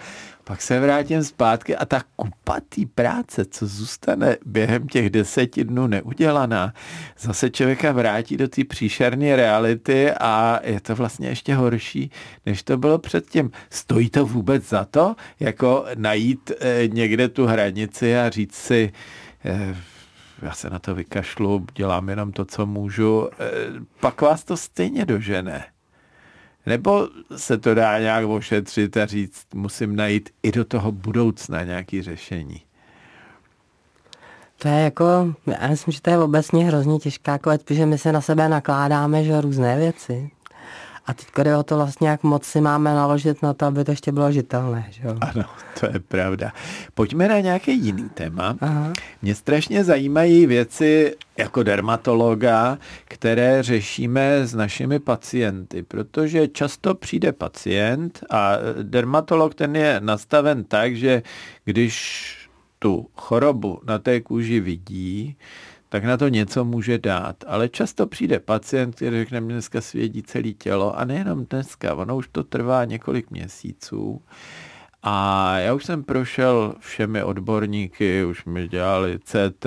pak 0.50 0.62
se 0.62 0.79
vrátím 0.79 1.24
zpátky 1.24 1.75
a 1.75 1.86
ta 1.86 2.01
kupa 2.15 2.60
té 2.70 2.82
práce, 2.96 3.46
co 3.46 3.68
zůstane 3.68 4.38
během 4.46 4.88
těch 4.88 5.10
deseti 5.10 5.63
dnů 5.63 5.88
neudělaná, 5.88 6.74
zase 7.20 7.50
člověka 7.50 7.91
vrátí 7.91 8.38
do 8.38 8.48
té 8.48 8.63
příšerné 8.63 9.36
reality 9.36 10.12
a 10.12 10.60
je 10.63 10.79
to 10.79 10.96
vlastně 10.96 11.29
ještě 11.29 11.56
horší, 11.56 12.12
než 12.46 12.63
to 12.63 12.77
bylo 12.77 13.00
předtím. 13.00 13.51
Stojí 13.70 14.10
to 14.10 14.25
vůbec 14.25 14.70
za 14.70 14.86
to, 14.86 15.15
jako 15.39 15.86
najít 15.96 16.51
eh, 16.60 16.88
někde 16.88 17.27
tu 17.27 17.46
hranici 17.46 18.18
a 18.18 18.29
říct 18.29 18.56
si, 18.56 18.94
eh, 19.46 19.75
já 20.41 20.51
se 20.51 20.70
na 20.70 20.79
to 20.79 20.96
vykašlu, 20.96 21.65
dělám 21.75 22.10
jenom 22.10 22.32
to, 22.32 22.46
co 22.46 22.65
můžu, 22.65 23.29
eh, 23.34 23.38
pak 24.00 24.22
vás 24.22 24.44
to 24.44 24.58
stejně 24.58 25.06
dožene. 25.06 25.65
Nebo 26.69 27.07
se 27.35 27.57
to 27.57 27.73
dá 27.73 27.99
nějak 27.99 28.25
ošetřit 28.25 28.97
a 28.97 29.05
říct, 29.05 29.45
musím 29.53 29.95
najít 29.95 30.29
i 30.43 30.51
do 30.51 30.65
toho 30.65 30.91
budoucna 30.91 31.63
nějaké 31.63 32.03
řešení? 32.03 32.61
To 34.57 34.67
je 34.67 34.79
jako, 34.83 35.03
já 35.61 35.67
myslím, 35.67 35.91
že 35.91 36.01
to 36.01 36.09
je 36.09 36.17
obecně 36.17 36.65
hrozně 36.65 36.99
těžká 36.99 37.39
věc, 37.49 37.63
protože 37.63 37.85
my 37.85 37.97
se 37.97 38.11
na 38.11 38.21
sebe 38.21 38.49
nakládáme, 38.49 39.23
že 39.23 39.41
různé 39.41 39.77
věci. 39.77 40.29
A 41.06 41.13
teď 41.13 41.27
jde 41.44 41.58
o 41.58 41.63
to 41.63 41.75
vlastně, 41.75 42.10
jak 42.10 42.24
moc 42.24 42.46
si 42.46 42.62
máme 42.62 42.94
naložit 42.94 43.41
na 43.44 43.53
to, 43.53 43.65
aby 43.65 43.84
to 43.84 43.91
ještě 43.91 44.12
bylo 44.12 44.32
žitelné. 44.32 44.88
Že 44.89 45.08
jo? 45.08 45.18
Ano, 45.22 45.46
to 45.79 45.86
je 45.86 46.00
pravda. 46.00 46.51
Pojďme 46.94 47.27
na 47.27 47.39
nějaké 47.39 47.72
jiný 47.72 48.10
téma. 48.10 48.56
Aha. 48.62 48.94
Mě 49.22 49.36
strašně 49.36 49.84
zajímají 49.84 50.46
věci 50.46 51.15
jako 51.38 51.63
dermatologa, 51.63 52.77
které 53.06 53.63
řešíme 53.63 54.48
s 54.48 54.56
našimi 54.56 55.00
pacienty, 55.00 55.84
protože 55.84 56.48
často 56.48 56.96
přijde 56.96 57.32
pacient 57.32 58.20
a 58.29 58.53
dermatolog 58.82 59.56
ten 59.56 59.75
je 59.75 59.96
nastaven 60.00 60.63
tak, 60.63 60.96
že 60.96 61.24
když 61.65 62.50
tu 62.79 63.08
chorobu 63.15 63.82
na 63.86 64.00
té 64.00 64.22
kůži 64.22 64.60
vidí, 64.60 65.36
tak 65.89 66.03
na 66.03 66.17
to 66.17 66.27
něco 66.27 66.65
může 66.65 66.98
dát. 66.98 67.43
Ale 67.48 67.69
často 67.69 68.08
přijde 68.08 68.39
pacient, 68.39 68.96
který 68.96 69.17
řekne, 69.19 69.41
mě 69.41 69.53
dneska 69.53 69.81
svědí 69.81 70.24
celé 70.24 70.51
tělo 70.51 71.00
a 71.00 71.05
nejenom 71.05 71.46
dneska, 71.46 71.96
ono 71.96 72.15
už 72.17 72.27
to 72.31 72.43
trvá 72.43 72.86
několik 72.86 73.31
měsíců. 73.31 74.22
A 75.03 75.58
já 75.58 75.74
už 75.74 75.86
jsem 75.86 76.03
prošel 76.03 76.75
všemi 76.79 77.24
odborníky, 77.24 78.25
už 78.25 78.46
mi 78.46 78.67
dělali 78.67 79.19
CT, 79.19 79.65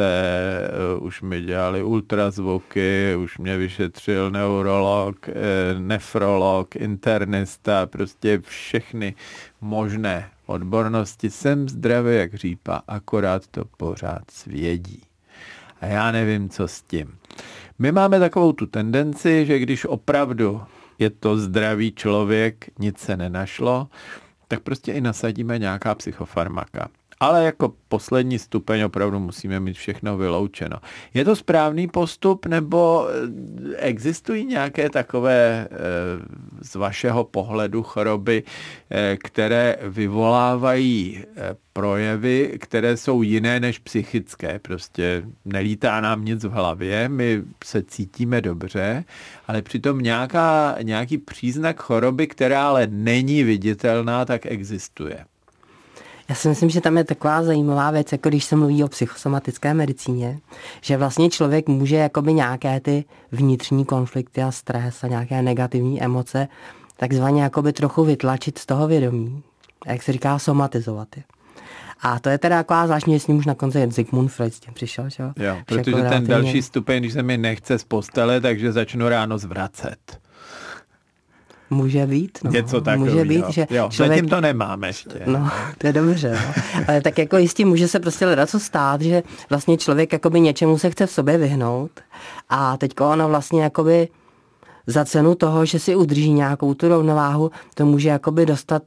už 1.00 1.22
mi 1.22 1.40
dělali 1.40 1.82
ultrazvuky, 1.82 3.16
už 3.18 3.38
mě 3.38 3.56
vyšetřil 3.56 4.30
neurolog, 4.30 5.28
eh, 5.28 5.32
nefrolog, 5.78 6.76
internista, 6.76 7.86
prostě 7.86 8.40
všechny 8.44 9.14
možné 9.60 10.30
odbornosti. 10.46 11.30
Jsem 11.30 11.68
zdravý 11.68 12.16
jak 12.16 12.34
řípa, 12.34 12.82
akorát 12.88 13.46
to 13.46 13.64
pořád 13.64 14.30
svědí. 14.30 15.11
A 15.82 15.86
já 15.86 16.10
nevím, 16.10 16.48
co 16.48 16.68
s 16.68 16.82
tím. 16.82 17.18
My 17.78 17.92
máme 17.92 18.18
takovou 18.20 18.52
tu 18.52 18.66
tendenci, 18.66 19.46
že 19.46 19.58
když 19.58 19.84
opravdu 19.84 20.62
je 20.98 21.10
to 21.10 21.36
zdravý 21.36 21.92
člověk, 21.92 22.70
nic 22.78 22.98
se 22.98 23.16
nenašlo, 23.16 23.88
tak 24.48 24.60
prostě 24.60 24.92
i 24.92 25.00
nasadíme 25.00 25.58
nějaká 25.58 25.94
psychofarmaka 25.94 26.88
ale 27.22 27.44
jako 27.44 27.72
poslední 27.88 28.38
stupeň 28.38 28.82
opravdu 28.82 29.20
musíme 29.20 29.60
mít 29.60 29.76
všechno 29.76 30.16
vyloučeno. 30.16 30.76
Je 31.14 31.24
to 31.24 31.36
správný 31.36 31.88
postup 31.88 32.46
nebo 32.46 33.08
eh, 33.08 33.76
existují 33.76 34.44
nějaké 34.44 34.90
takové 34.90 35.68
eh, 35.70 35.76
z 36.62 36.74
vašeho 36.74 37.24
pohledu 37.24 37.82
choroby, 37.82 38.42
eh, 38.90 39.16
které 39.24 39.76
vyvolávají 39.82 41.24
projevy, 41.72 42.58
které 42.60 42.96
jsou 42.96 43.22
jiné 43.22 43.60
než 43.60 43.78
psychické. 43.78 44.58
Prostě 44.58 45.22
nelítá 45.44 46.00
nám 46.00 46.24
nic 46.24 46.44
v 46.44 46.50
hlavě, 46.50 47.08
my 47.08 47.42
se 47.64 47.82
cítíme 47.82 48.40
dobře, 48.40 49.04
ale 49.48 49.62
přitom 49.62 49.98
nějaká, 49.98 50.76
nějaký 50.82 51.18
příznak 51.18 51.82
choroby, 51.82 52.26
která 52.26 52.68
ale 52.68 52.86
není 52.90 53.44
viditelná, 53.44 54.24
tak 54.24 54.46
existuje. 54.46 55.24
Já 56.32 56.36
si 56.36 56.48
myslím, 56.48 56.70
že 56.70 56.80
tam 56.80 56.96
je 56.96 57.04
taková 57.04 57.42
zajímavá 57.42 57.90
věc, 57.90 58.12
jako 58.12 58.28
když 58.28 58.44
se 58.44 58.56
mluví 58.56 58.84
o 58.84 58.88
psychosomatické 58.88 59.74
medicíně, 59.74 60.38
že 60.80 60.96
vlastně 60.96 61.30
člověk 61.30 61.68
může 61.68 61.96
jakoby 61.96 62.34
nějaké 62.34 62.80
ty 62.80 63.04
vnitřní 63.32 63.84
konflikty 63.84 64.42
a 64.42 64.50
stres 64.50 65.04
a 65.04 65.06
nějaké 65.06 65.42
negativní 65.42 66.02
emoce 66.02 66.48
takzvaně 66.96 67.42
jakoby 67.42 67.72
trochu 67.72 68.04
vytlačit 68.04 68.58
z 68.58 68.66
toho 68.66 68.86
vědomí, 68.86 69.42
jak 69.86 70.02
se 70.02 70.12
říká, 70.12 70.38
somatizovat 70.38 71.08
je. 71.16 71.22
A 72.02 72.18
to 72.18 72.28
je 72.28 72.38
teda 72.38 72.56
taková 72.56 72.86
zvláštní, 72.86 73.20
s 73.20 73.26
ním 73.26 73.36
už 73.36 73.46
na 73.46 73.54
konci 73.54 73.88
Zygmunt 73.90 74.32
Freud 74.32 74.54
s 74.54 74.60
tím 74.60 74.74
přišel, 74.74 75.10
že 75.10 75.22
jo? 75.22 75.32
Jo, 75.36 75.56
protože 75.66 75.90
jako 75.90 76.08
ten 76.08 76.26
další 76.26 76.62
stupeň, 76.62 77.02
když 77.02 77.12
se 77.12 77.22
mi 77.22 77.38
nechce 77.38 77.78
z 77.78 77.84
postele, 77.84 78.40
takže 78.40 78.72
začnu 78.72 79.08
ráno 79.08 79.38
zvracet. 79.38 80.21
Může 81.72 82.06
být, 82.06 82.38
no. 82.44 82.50
Něco 82.50 82.80
takového. 82.80 83.14
Může 83.14 83.24
být, 83.24 83.44
že 83.48 83.66
jo, 83.70 83.88
člověk... 83.90 84.12
zatím 84.12 84.30
to 84.30 84.40
nemám 84.40 84.84
ještě. 84.84 85.22
No, 85.26 85.50
to 85.78 85.86
je 85.86 85.92
dobře. 85.92 86.38
No. 86.46 86.84
Ale 86.88 87.00
tak 87.00 87.18
jako 87.18 87.36
jistě 87.36 87.64
může 87.64 87.88
se 87.88 88.00
prostě 88.00 88.24
hledat 88.24 88.50
co 88.50 88.60
stát, 88.60 89.00
že 89.00 89.22
vlastně 89.50 89.76
člověk 89.76 90.12
jakoby 90.12 90.40
něčemu 90.40 90.78
se 90.78 90.90
chce 90.90 91.06
v 91.06 91.10
sobě 91.10 91.38
vyhnout 91.38 91.90
a 92.48 92.76
teďko 92.76 93.10
ono 93.10 93.28
vlastně 93.28 93.62
jakoby 93.62 94.08
za 94.86 95.04
cenu 95.04 95.34
toho, 95.34 95.64
že 95.64 95.78
si 95.78 95.96
udrží 95.96 96.32
nějakou 96.32 96.74
tu 96.74 96.88
rovnováhu, 96.88 97.50
to 97.74 97.86
může 97.86 98.08
jakoby 98.08 98.46
dostat 98.46 98.82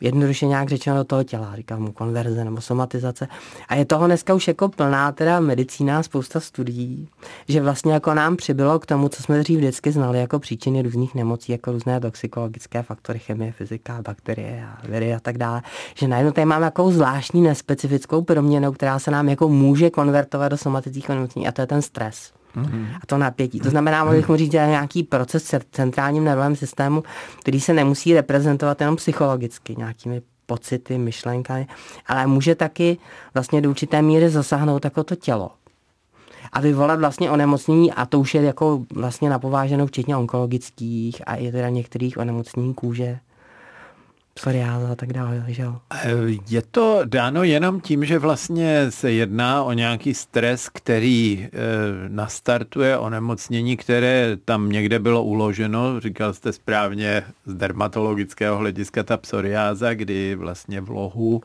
jednoduše 0.00 0.46
nějak 0.46 0.68
řečeno 0.68 0.96
do 0.96 1.04
toho 1.04 1.24
těla, 1.24 1.56
říkám 1.56 1.82
mu 1.82 1.92
konverze 1.92 2.44
nebo 2.44 2.60
somatizace. 2.60 3.28
A 3.68 3.74
je 3.74 3.84
toho 3.84 4.06
dneska 4.06 4.34
už 4.34 4.48
jako 4.48 4.68
plná 4.68 5.12
teda 5.12 5.40
medicína, 5.40 6.02
spousta 6.02 6.40
studií, 6.40 7.08
že 7.48 7.60
vlastně 7.60 7.92
jako 7.92 8.14
nám 8.14 8.36
přibylo 8.36 8.78
k 8.78 8.86
tomu, 8.86 9.08
co 9.08 9.22
jsme 9.22 9.38
dřív 9.38 9.58
vždycky 9.58 9.92
znali 9.92 10.20
jako 10.20 10.38
příčiny 10.38 10.82
různých 10.82 11.14
nemocí, 11.14 11.52
jako 11.52 11.72
různé 11.72 12.00
toxikologické 12.00 12.82
faktory, 12.82 13.18
chemie, 13.18 13.52
fyzika, 13.52 14.02
bakterie 14.02 14.64
a 14.66 14.86
viry 14.86 15.14
a 15.14 15.20
tak 15.20 15.38
dále, 15.38 15.62
že 15.94 16.08
najednou 16.08 16.32
tady 16.32 16.44
máme 16.44 16.64
jako 16.64 16.90
zvláštní 16.90 17.42
nespecifickou 17.42 18.22
proměnu, 18.22 18.72
která 18.72 18.98
se 18.98 19.10
nám 19.10 19.28
jako 19.28 19.48
může 19.48 19.90
konvertovat 19.90 20.50
do 20.50 20.56
somatických 20.56 21.10
onemocnění 21.10 21.48
a 21.48 21.52
to 21.52 21.60
je 21.60 21.66
ten 21.66 21.82
stres. 21.82 22.32
Mm-hmm. 22.56 22.86
A 23.02 23.06
to 23.06 23.18
napětí. 23.18 23.60
To 23.60 23.70
znamená, 23.70 24.04
mohli 24.04 24.18
bychom 24.18 24.36
říct, 24.36 24.52
že 24.52 24.58
nějaký 24.58 25.02
proces 25.02 25.52
v 25.52 25.66
centrálním 25.72 26.24
nervovém 26.24 26.56
systému, 26.56 27.02
který 27.40 27.60
se 27.60 27.74
nemusí 27.74 28.14
reprezentovat 28.14 28.80
jenom 28.80 28.96
psychologicky, 28.96 29.76
nějakými 29.76 30.22
pocity, 30.46 30.98
myšlenkami, 30.98 31.66
ale 32.06 32.26
může 32.26 32.54
taky 32.54 32.98
vlastně 33.34 33.60
do 33.60 33.70
určité 33.70 34.02
míry 34.02 34.28
zasáhnout 34.28 34.84
jako 34.84 35.04
to 35.04 35.16
tělo 35.16 35.50
a 36.52 36.60
vyvolat 36.60 37.00
vlastně 37.00 37.30
onemocnění 37.30 37.92
a 37.92 38.06
to 38.06 38.20
už 38.20 38.34
je 38.34 38.42
jako 38.42 38.84
vlastně 38.94 39.30
napováženo 39.30 39.86
včetně 39.86 40.16
onkologických 40.16 41.22
a 41.26 41.34
i 41.34 41.52
teda 41.52 41.68
některých 41.68 42.18
onemocnění 42.18 42.74
kůže, 42.74 43.18
psoriáza 44.38 44.92
a 44.92 44.94
tak 44.94 45.12
dále, 45.12 45.44
že 45.48 45.62
jo. 45.62 45.76
Je 46.48 46.62
to 46.70 47.00
dáno 47.04 47.42
jenom 47.44 47.80
tím, 47.80 48.04
že 48.04 48.18
vlastně 48.18 48.90
se 48.90 49.12
jedná 49.12 49.62
o 49.62 49.72
nějaký 49.72 50.14
stres, 50.14 50.68
který 50.68 51.42
e, 51.42 51.48
nastartuje 52.08 52.98
onemocnění, 52.98 53.76
které 53.76 54.36
tam 54.44 54.70
někde 54.70 54.98
bylo 54.98 55.24
uloženo, 55.24 56.00
říkal 56.00 56.34
jste 56.34 56.52
správně 56.52 57.24
z 57.46 57.54
dermatologického 57.54 58.56
hlediska 58.56 59.02
ta 59.02 59.16
psoriáza, 59.16 59.94
kdy 59.94 60.34
vlastně 60.34 60.80
v 60.80 60.90
lohu 60.90 61.42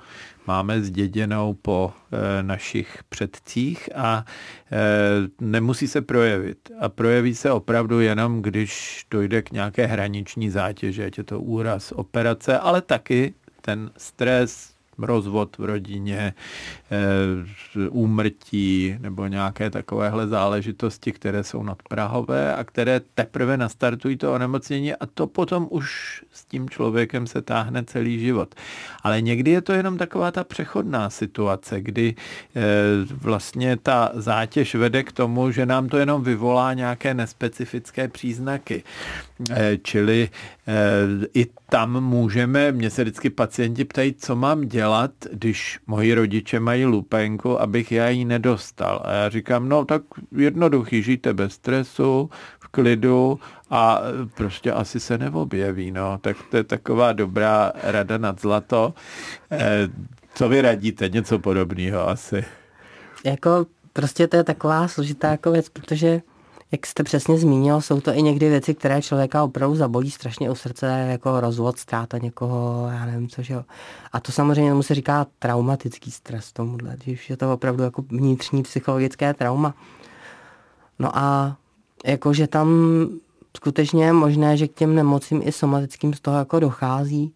máme 0.47 0.81
zděděnou 0.81 1.53
po 1.53 1.93
e, 2.11 2.43
našich 2.43 3.03
předcích 3.09 3.89
a 3.95 4.25
e, 4.71 4.77
nemusí 5.41 5.87
se 5.87 6.01
projevit. 6.01 6.71
A 6.79 6.89
projeví 6.89 7.35
se 7.35 7.51
opravdu 7.51 7.99
jenom, 7.99 8.41
když 8.41 9.05
dojde 9.11 9.41
k 9.41 9.51
nějaké 9.51 9.85
hraniční 9.85 10.49
zátěži, 10.49 11.03
ať 11.05 11.17
je 11.17 11.23
to 11.23 11.41
úraz, 11.41 11.91
operace, 11.91 12.57
ale 12.57 12.81
taky 12.81 13.33
ten 13.61 13.91
stres, 13.97 14.72
rozvod 14.97 15.57
v 15.57 15.65
rodině, 15.65 16.33
eh, 16.91 17.89
úmrtí 17.89 18.95
nebo 18.99 19.27
nějaké 19.27 19.69
takovéhle 19.69 20.27
záležitosti, 20.27 21.11
které 21.11 21.43
jsou 21.43 21.63
nadprahové 21.63 22.55
a 22.55 22.63
které 22.63 23.01
teprve 23.15 23.57
nastartují 23.57 24.17
to 24.17 24.33
onemocnění 24.33 24.93
a 24.93 25.05
to 25.05 25.27
potom 25.27 25.67
už 25.69 26.23
s 26.31 26.45
tím 26.45 26.69
člověkem 26.69 27.27
se 27.27 27.41
táhne 27.41 27.83
celý 27.83 28.19
život. 28.19 28.55
Ale 29.03 29.21
někdy 29.21 29.51
je 29.51 29.61
to 29.61 29.73
jenom 29.73 29.97
taková 29.97 30.31
ta 30.31 30.43
přechodná 30.43 31.09
situace, 31.09 31.81
kdy 31.81 32.15
eh, 32.55 32.61
vlastně 33.11 33.77
ta 33.77 34.11
zátěž 34.13 34.75
vede 34.75 35.03
k 35.03 35.11
tomu, 35.11 35.51
že 35.51 35.65
nám 35.65 35.89
to 35.89 35.97
jenom 35.97 36.23
vyvolá 36.23 36.73
nějaké 36.73 37.13
nespecifické 37.13 38.07
příznaky. 38.07 38.83
Eh, 39.49 39.77
čili 39.83 40.29
eh, 40.67 40.73
i 41.33 41.47
tam 41.69 42.03
můžeme, 42.03 42.71
mě 42.71 42.89
se 42.89 43.03
vždycky 43.03 43.29
pacienti 43.29 43.85
ptají, 43.85 44.13
co 44.13 44.35
mám 44.35 44.61
dělat, 44.61 45.11
když 45.31 45.79
moji 45.87 46.13
rodiče 46.13 46.59
mají 46.59 46.85
lupenku, 46.85 47.61
abych 47.61 47.91
já 47.91 48.09
ji 48.09 48.25
nedostal. 48.25 49.01
A 49.05 49.11
já 49.11 49.29
říkám, 49.29 49.69
no 49.69 49.85
tak 49.85 50.01
jednoduchý, 50.37 51.03
žijte 51.03 51.33
bez 51.33 51.53
stresu, 51.53 52.29
v 52.59 52.67
klidu 52.67 53.39
a 53.69 54.01
prostě 54.37 54.71
asi 54.71 54.99
se 54.99 55.17
neobjeví. 55.17 55.91
No. 55.91 56.17
Tak 56.21 56.37
to 56.51 56.57
je 56.57 56.63
taková 56.63 57.13
dobrá 57.13 57.71
rada 57.83 58.17
nad 58.17 58.41
zlato. 58.41 58.93
Eh, 59.51 59.89
co 60.35 60.49
vy 60.49 60.61
radíte? 60.61 61.09
Něco 61.09 61.39
podobného 61.39 62.09
asi. 62.09 62.45
Jako 63.23 63.65
prostě 63.93 64.27
to 64.27 64.35
je 64.37 64.43
taková 64.43 64.87
složitá 64.87 65.31
jako 65.31 65.51
věc, 65.51 65.69
protože 65.69 66.21
jak 66.73 66.87
jste 66.87 67.03
přesně 67.03 67.37
zmínil, 67.37 67.81
jsou 67.81 68.01
to 68.01 68.13
i 68.13 68.21
někdy 68.21 68.49
věci, 68.49 68.73
které 68.75 69.01
člověka 69.01 69.43
opravdu 69.43 69.75
zabolí 69.75 70.11
strašně 70.11 70.51
u 70.51 70.55
srdce, 70.55 71.07
jako 71.09 71.39
rozvod, 71.39 71.77
ztráta 71.77 72.17
někoho, 72.17 72.89
já 72.91 73.05
nevím 73.05 73.29
co, 73.29 73.41
že 73.41 73.53
jo. 73.53 73.63
A 74.13 74.19
to 74.19 74.31
samozřejmě 74.31 74.73
mu 74.73 74.83
se 74.83 74.95
říká 74.95 75.27
traumatický 75.39 76.11
stres 76.11 76.53
tomuhle, 76.53 76.97
že 77.05 77.13
je 77.29 77.37
to 77.37 77.53
opravdu 77.53 77.83
jako 77.83 78.01
vnitřní 78.01 78.63
psychologické 78.63 79.33
trauma. 79.33 79.75
No 80.99 81.17
a 81.17 81.57
jakože 82.05 82.47
tam 82.47 82.69
skutečně 83.57 84.05
je 84.05 84.13
možné, 84.13 84.57
že 84.57 84.67
k 84.67 84.73
těm 84.73 84.95
nemocím 84.95 85.41
i 85.45 85.51
somatickým 85.51 86.13
z 86.13 86.19
toho 86.19 86.37
jako 86.37 86.59
dochází. 86.59 87.33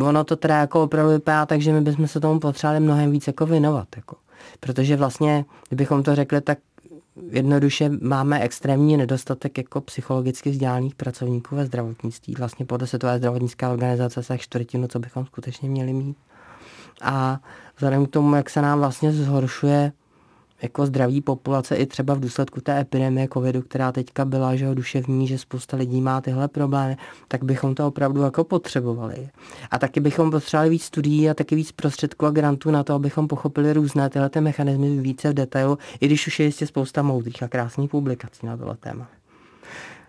Ono 0.00 0.24
to 0.24 0.36
teda 0.36 0.56
jako 0.56 0.82
opravdu 0.82 1.12
vypadá 1.12 1.46
tak, 1.46 1.60
že 1.60 1.72
my 1.72 1.80
bychom 1.80 2.08
se 2.08 2.20
tomu 2.20 2.40
potřebovali 2.40 2.80
mnohem 2.80 3.10
víc 3.10 3.26
jako 3.26 3.46
věnovat. 3.46 3.88
Jako. 3.96 4.16
Protože 4.60 4.96
vlastně, 4.96 5.44
kdybychom 5.68 6.02
to 6.02 6.14
řekli, 6.14 6.40
tak 6.40 6.58
jednoduše 7.30 7.90
máme 8.02 8.40
extrémní 8.40 8.96
nedostatek 8.96 9.58
jako 9.58 9.80
psychologicky 9.80 10.50
vzdělaných 10.50 10.94
pracovníků 10.94 11.56
ve 11.56 11.66
zdravotnictví. 11.66 12.34
Vlastně 12.38 12.66
podle 12.66 12.86
Světové 12.86 13.18
zdravotnické 13.18 13.68
organizace 13.68 14.22
se 14.22 14.38
čtvrtinu, 14.38 14.88
co 14.88 14.98
bychom 14.98 15.26
skutečně 15.26 15.68
měli 15.68 15.92
mít. 15.92 16.16
A 17.02 17.40
vzhledem 17.76 18.06
k 18.06 18.10
tomu, 18.10 18.34
jak 18.34 18.50
se 18.50 18.62
nám 18.62 18.78
vlastně 18.78 19.12
zhoršuje 19.12 19.92
jako 20.62 20.86
zdraví 20.86 21.20
populace 21.20 21.76
i 21.76 21.86
třeba 21.86 22.14
v 22.14 22.20
důsledku 22.20 22.60
té 22.60 22.80
epidemie 22.80 23.28
covidu, 23.32 23.62
která 23.62 23.92
teďka 23.92 24.24
byla, 24.24 24.56
že 24.56 24.74
duševní, 24.74 25.26
že 25.26 25.38
spousta 25.38 25.76
lidí 25.76 26.00
má 26.00 26.20
tyhle 26.20 26.48
problémy, 26.48 26.96
tak 27.28 27.44
bychom 27.44 27.74
to 27.74 27.86
opravdu 27.86 28.22
jako 28.22 28.44
potřebovali. 28.44 29.28
A 29.70 29.78
taky 29.78 30.00
bychom 30.00 30.30
potřebovali 30.30 30.70
víc 30.70 30.82
studií 30.82 31.30
a 31.30 31.34
taky 31.34 31.54
víc 31.54 31.72
prostředků 31.72 32.26
a 32.26 32.30
grantů 32.30 32.70
na 32.70 32.84
to, 32.84 32.94
abychom 32.94 33.28
pochopili 33.28 33.72
různé 33.72 34.10
tyhle 34.10 34.28
ty 34.28 34.40
mechanismy 34.40 35.00
více 35.00 35.30
v 35.30 35.34
detailu, 35.34 35.78
i 36.00 36.06
když 36.06 36.26
už 36.26 36.40
je 36.40 36.46
jistě 36.46 36.66
spousta 36.66 37.02
moudrých 37.02 37.42
a 37.42 37.48
krásných 37.48 37.90
publikací 37.90 38.46
na 38.46 38.56
tohle 38.56 38.76
téma. 38.76 39.17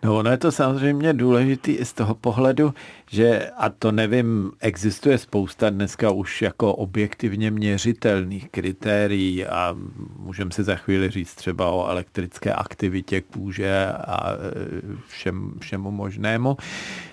No 0.03 0.18
ono 0.18 0.32
je 0.32 0.38
to 0.38 0.51
samozřejmě 0.51 1.13
důležitý 1.13 1.72
i 1.72 1.86
z 1.86 1.94
toho 1.94 2.15
pohledu, 2.15 2.74
že, 3.12 3.50
a 3.58 3.70
to 3.70 3.91
nevím, 3.91 4.51
existuje 4.60 5.18
spousta 5.18 5.70
dneska 5.70 6.12
už 6.12 6.41
jako 6.41 6.75
objektivně 6.75 7.51
měřitelných 7.51 8.50
kritérií 8.50 9.46
a 9.46 9.75
můžeme 10.18 10.51
si 10.51 10.63
za 10.63 10.75
chvíli 10.75 11.10
říct 11.10 11.36
třeba 11.36 11.70
o 11.70 11.88
elektrické 11.88 12.53
aktivitě 12.53 13.22
kůže 13.22 13.88
a 13.88 14.34
e, 14.34 14.38
všem, 15.08 15.53
všemu 15.60 15.91
možnému. 15.91 16.58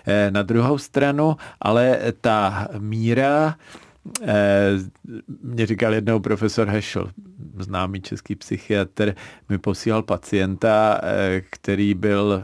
E, 0.07 0.31
na 0.31 0.43
druhou 0.43 0.79
stranu, 0.79 1.37
ale 1.61 1.99
ta 2.21 2.69
míra 2.79 3.57
e, 4.23 4.71
mě 5.43 5.67
říkal 5.67 5.95
jednou 5.95 6.21
profesor 6.21 6.69
Heschel, 6.69 7.11
známý 7.59 8.01
český 8.01 8.35
psychiatr, 8.35 9.15
mi 9.49 9.59
posílal 9.59 10.03
pacienta, 10.03 11.01
který 11.51 11.95
byl 11.95 12.43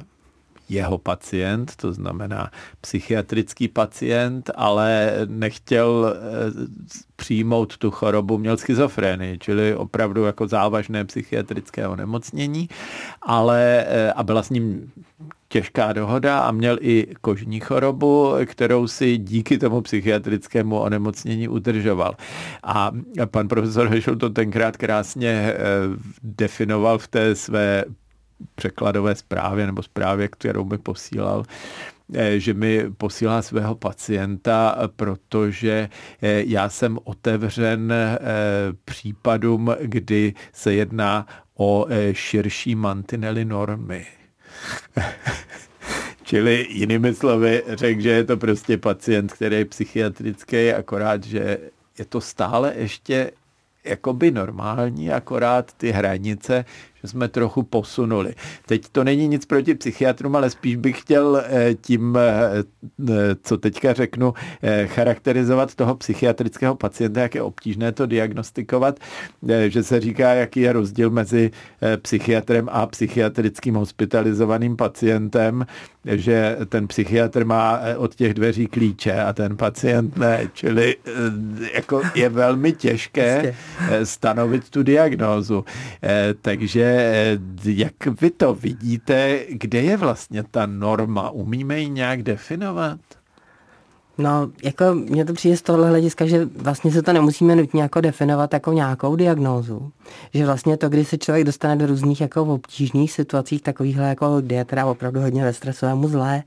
jeho 0.69 0.99
pacient, 0.99 1.76
to 1.76 1.92
znamená 1.92 2.50
psychiatrický 2.81 3.69
pacient, 3.69 4.50
ale 4.54 5.12
nechtěl 5.26 6.14
eh, 6.14 6.23
přijmout 7.16 7.76
tu 7.76 7.90
chorobu, 7.90 8.38
měl 8.38 8.57
schizofrenii, 8.57 9.38
čili 9.38 9.75
opravdu 9.75 10.25
jako 10.25 10.49
závažné 10.49 11.04
psychiatrické 11.04 11.88
onemocnění, 11.88 12.69
ale 13.23 13.85
eh, 13.87 14.12
a 14.12 14.23
byla 14.23 14.42
s 14.42 14.50
ním 14.50 14.92
těžká 15.49 15.92
dohoda 15.92 16.38
a 16.38 16.50
měl 16.50 16.78
i 16.81 17.07
kožní 17.21 17.61
chorobu, 17.61 18.33
kterou 18.45 18.87
si 18.87 19.19
díky 19.19 19.59
tomu 19.59 19.81
psychiatrickému 19.81 20.78
onemocnění 20.78 21.49
udržoval. 21.49 22.16
A 22.62 22.92
pan 23.26 23.49
profesor 23.49 23.88
Hešel 23.88 24.16
to 24.16 24.31
tenkrát 24.31 24.76
krásně 24.76 25.28
eh, 25.28 25.56
definoval 26.23 26.99
v 26.99 27.08
té 27.08 27.34
své 27.34 27.84
překladové 28.55 29.15
zprávě 29.15 29.67
nebo 29.67 29.83
zprávě, 29.83 30.28
kterou 30.28 30.65
mi 30.65 30.78
posílal, 30.78 31.45
eh, 32.15 32.41
že 32.41 32.55
mi 32.55 32.91
posílá 32.97 33.43
svého 33.43 33.75
pacienta, 33.75 34.76
protože 34.97 35.89
eh, 36.23 36.43
já 36.47 36.69
jsem 36.69 36.99
otevřen 37.05 37.93
eh, 37.93 38.19
případům, 38.85 39.75
kdy 39.81 40.35
se 40.52 40.75
jedná 40.75 41.26
o 41.55 41.87
širší 42.13 42.75
mantinely 42.75 43.45
normy. 43.45 44.07
Čili 46.23 46.67
jinými 46.71 47.15
slovy 47.15 47.63
řekl, 47.69 48.00
že 48.00 48.11
je 48.11 48.25
to 48.25 48.37
prostě 48.37 48.78
pacient, 48.78 49.33
který 49.33 49.57
je 49.57 49.65
psychiatrický, 49.65 50.73
akorát, 50.73 51.25
že 51.25 51.59
je 51.99 52.05
to 52.05 52.21
stále 52.21 52.73
ještě 52.76 53.31
jakoby 53.85 54.31
normální, 54.31 55.13
akorát 55.13 55.73
ty 55.73 55.91
hranice 55.91 56.65
že 57.02 57.08
jsme 57.08 57.28
trochu 57.28 57.62
posunuli. 57.62 58.34
Teď 58.67 58.82
to 58.93 59.04
není 59.04 59.28
nic 59.28 59.47
proti 59.47 59.75
psychiatrům, 59.75 60.36
ale 60.36 60.50
spíš 60.50 60.76
bych 60.76 61.00
chtěl 61.00 61.43
eh, 61.45 61.75
tím, 61.75 62.17
eh, 62.17 62.65
eh, 63.10 63.15
co 63.43 63.58
teďka 63.58 63.93
řeknu, 63.93 64.34
charakterizovat 64.86 65.75
toho 65.75 65.95
psychiatrického 65.95 66.75
pacienta, 66.75 67.21
jak 67.21 67.34
je 67.34 67.43
obtížné 67.43 67.93
to 67.93 68.06
diagnostikovat, 68.06 69.00
že 69.69 69.82
se 69.82 70.00
říká, 70.00 70.34
jaký 70.34 70.60
je 70.60 70.73
rozdíl 70.73 71.10
mezi 71.10 71.50
psychiatrem 72.02 72.69
a 72.73 72.86
psychiatrickým 72.86 73.75
hospitalizovaným 73.75 74.76
pacientem, 74.76 75.67
že 76.04 76.56
ten 76.69 76.88
psychiatr 76.88 77.45
má 77.45 77.80
od 77.97 78.15
těch 78.15 78.34
dveří 78.34 78.67
klíče 78.67 79.23
a 79.23 79.32
ten 79.32 79.56
pacient 79.56 80.17
ne, 80.17 80.50
čili 80.52 80.97
jako 81.75 82.02
je 82.15 82.28
velmi 82.28 82.73
těžké 82.73 83.54
stanovit 84.04 84.71
tu 84.71 84.82
diagnózu. 84.82 85.65
Takže 86.43 86.92
jak 87.65 88.07
vy 88.21 88.31
to 88.31 88.55
vidíte, 88.55 89.41
kde 89.50 89.83
je 89.83 89.97
vlastně 89.97 90.43
ta 90.50 90.67
norma? 90.67 91.31
Umíme 91.31 91.81
ji 91.81 91.89
nějak 91.89 92.23
definovat? 92.23 93.00
No, 94.19 94.50
jako 94.63 94.85
mně 94.95 95.25
to 95.25 95.33
přijde 95.33 95.57
z 95.57 95.63
tohohle 95.63 95.89
hlediska, 95.89 96.26
že 96.26 96.45
vlastně 96.45 96.93
se 96.93 97.02
to 97.02 97.13
nemusíme 97.13 97.57
nutně 97.57 97.83
jako 97.83 98.00
definovat 98.00 98.55
jako 98.55 98.73
nějakou 98.73 99.17
diagnózu. 99.17 99.93
Že 100.35 100.47
vlastně 100.47 100.76
to, 100.76 100.89
kdy 100.89 101.05
se 101.05 101.19
člověk 101.19 101.45
dostane 101.45 101.76
do 101.76 101.87
různých 101.87 102.21
jako 102.21 102.43
obtížných 102.43 103.13
situací, 103.13 103.59
takovýchhle 103.59 104.09
jako, 104.09 104.41
kdy 104.41 104.55
je 104.55 104.65
teda 104.65 104.87
opravdu 104.87 105.21
hodně 105.21 105.45
ve 105.45 105.52
stresovému 105.52 106.09
zlé, 106.09 106.43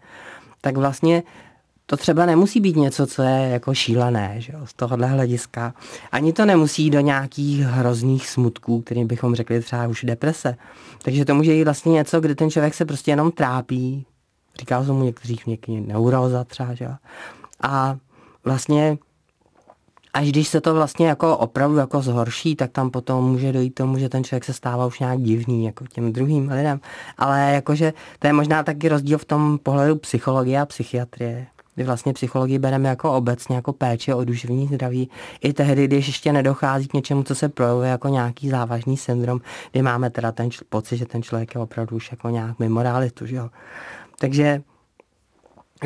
tak 0.61 0.77
vlastně 0.77 1.23
to 1.85 1.97
třeba 1.97 2.25
nemusí 2.25 2.59
být 2.59 2.75
něco, 2.75 3.07
co 3.07 3.21
je 3.21 3.49
jako 3.49 3.73
šílené 3.73 4.35
že 4.37 4.53
jo, 4.53 4.59
z 4.65 4.73
tohohle 4.73 5.07
hlediska. 5.07 5.73
Ani 6.11 6.33
to 6.33 6.45
nemusí 6.45 6.89
do 6.89 6.99
nějakých 6.99 7.61
hrozných 7.61 8.29
smutků, 8.29 8.81
kterým 8.81 9.07
bychom 9.07 9.35
řekli 9.35 9.61
třeba 9.61 9.87
už 9.87 10.03
deprese. 10.03 10.55
Takže 11.01 11.25
to 11.25 11.35
může 11.35 11.51
být 11.51 11.63
vlastně 11.63 11.91
něco, 11.91 12.21
kdy 12.21 12.35
ten 12.35 12.51
člověk 12.51 12.73
se 12.73 12.85
prostě 12.85 13.11
jenom 13.11 13.31
trápí. 13.31 14.05
Říká 14.59 14.83
se 14.83 14.91
mu 14.91 15.03
někteří 15.03 15.39
někdy 15.47 15.81
neuroza 15.81 16.43
třeba. 16.43 16.73
Že 16.73 16.85
jo. 16.85 16.91
A 17.61 17.97
vlastně 18.43 18.97
až 20.13 20.29
když 20.29 20.47
se 20.47 20.61
to 20.61 20.73
vlastně 20.73 21.07
jako 21.07 21.37
opravdu 21.37 21.77
jako 21.77 22.01
zhorší, 22.01 22.55
tak 22.55 22.71
tam 22.71 22.89
potom 22.91 23.31
může 23.31 23.51
dojít 23.51 23.75
tomu, 23.75 23.97
že 23.97 24.09
ten 24.09 24.23
člověk 24.23 24.43
se 24.43 24.53
stává 24.53 24.85
už 24.85 24.99
nějak 24.99 25.21
divný, 25.21 25.65
jako 25.65 25.87
těm 25.87 26.13
druhým 26.13 26.49
lidem. 26.49 26.79
Ale 27.17 27.51
jakože 27.53 27.93
to 28.19 28.27
je 28.27 28.33
možná 28.33 28.63
taky 28.63 28.89
rozdíl 28.89 29.17
v 29.17 29.25
tom 29.25 29.59
pohledu 29.63 29.95
psychologie 29.95 30.59
a 30.59 30.65
psychiatrie 30.65 31.47
kdy 31.75 31.83
vlastně 31.83 32.13
psychologii 32.13 32.59
bereme 32.59 32.89
jako 32.89 33.13
obecně, 33.13 33.55
jako 33.55 33.73
péči 33.73 34.13
o 34.13 34.23
duševní 34.23 34.67
zdraví, 34.67 35.09
i 35.41 35.53
tehdy, 35.53 35.87
když 35.87 36.07
ještě 36.07 36.33
nedochází 36.33 36.87
k 36.87 36.93
něčemu, 36.93 37.23
co 37.23 37.35
se 37.35 37.49
projevuje 37.49 37.89
jako 37.89 38.07
nějaký 38.07 38.49
závažný 38.49 38.97
syndrom, 38.97 39.41
kdy 39.71 39.81
máme 39.81 40.09
teda 40.09 40.31
ten 40.31 40.49
čl- 40.49 40.63
pocit, 40.69 40.97
že 40.97 41.05
ten 41.05 41.23
člověk 41.23 41.55
je 41.55 41.61
opravdu 41.61 41.95
už 41.95 42.11
jako 42.11 42.29
nějak 42.29 42.59
mimo 42.59 42.83
realitu, 42.83 43.25
že 43.25 43.35
jo. 43.35 43.49
Takže 44.19 44.61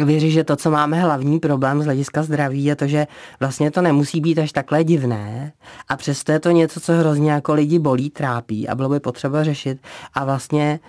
věří, 0.05 0.31
že 0.31 0.43
to, 0.43 0.55
co 0.55 0.71
máme 0.71 0.99
hlavní 0.99 1.39
problém 1.39 1.81
z 1.81 1.85
hlediska 1.85 2.23
zdraví, 2.23 2.63
je 2.63 2.75
to, 2.75 2.87
že 2.87 3.07
vlastně 3.39 3.71
to 3.71 3.81
nemusí 3.81 4.21
být 4.21 4.39
až 4.39 4.51
takhle 4.51 4.83
divné 4.83 5.53
a 5.87 5.97
přesto 5.97 6.31
je 6.31 6.39
to 6.39 6.51
něco, 6.51 6.79
co 6.79 6.93
hrozně 6.93 7.31
jako 7.31 7.53
lidi 7.53 7.79
bolí, 7.79 8.09
trápí 8.09 8.69
a 8.69 8.75
bylo 8.75 8.89
by 8.89 8.99
potřeba 8.99 9.43
řešit 9.43 9.81
a 10.13 10.25
vlastně 10.25 10.79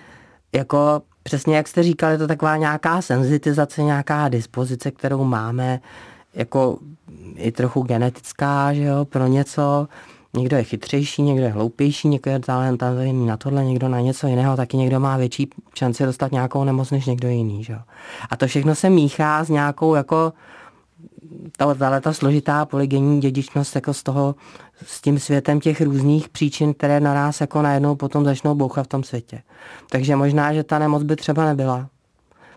jako 0.55 1.01
přesně 1.23 1.55
jak 1.55 1.67
jste 1.67 1.83
říkali, 1.83 2.13
je 2.13 2.17
to 2.17 2.27
taková 2.27 2.57
nějaká 2.57 3.01
senzitizace, 3.01 3.83
nějaká 3.83 4.29
dispozice, 4.29 4.91
kterou 4.91 5.23
máme, 5.23 5.79
jako 6.33 6.77
i 7.35 7.51
trochu 7.51 7.81
genetická, 7.81 8.73
že 8.73 8.83
jo, 8.83 9.05
pro 9.05 9.27
něco, 9.27 9.87
někdo 10.33 10.57
je 10.57 10.63
chytřejší, 10.63 11.21
někdo 11.21 11.43
je 11.43 11.51
hloupější, 11.51 12.07
někdo 12.07 12.31
je 12.31 12.39
talentovaný 12.39 13.25
na 13.25 13.37
tohle, 13.37 13.65
někdo 13.65 13.89
na 13.89 13.99
něco 13.99 14.27
jiného, 14.27 14.57
taky 14.57 14.77
někdo 14.77 14.99
má 14.99 15.17
větší 15.17 15.49
šanci 15.75 16.05
dostat 16.05 16.31
nějakou 16.31 16.63
nemoc 16.63 16.91
než 16.91 17.05
někdo 17.05 17.27
jiný. 17.27 17.63
Že? 17.63 17.75
A 18.29 18.35
to 18.35 18.47
všechno 18.47 18.75
se 18.75 18.89
míchá 18.89 19.43
s 19.43 19.49
nějakou 19.49 19.95
jako 19.95 20.33
tahle 21.57 22.01
ta 22.01 22.13
složitá 22.13 22.65
polygenní 22.65 23.21
dědičnost 23.21 23.75
jako 23.75 23.93
z 23.93 24.03
toho, 24.03 24.35
s 24.85 25.01
tím 25.01 25.19
světem 25.19 25.59
těch 25.59 25.81
různých 25.81 26.29
příčin, 26.29 26.73
které 26.73 26.99
na 26.99 27.13
nás 27.13 27.41
jako 27.41 27.61
najednou 27.61 27.95
potom 27.95 28.25
začnou 28.25 28.55
bouchat 28.55 28.85
v 28.85 28.89
tom 28.89 29.03
světě. 29.03 29.41
Takže 29.89 30.15
možná, 30.15 30.53
že 30.53 30.63
ta 30.63 30.79
nemoc 30.79 31.03
by 31.03 31.15
třeba 31.15 31.45
nebyla. 31.45 31.89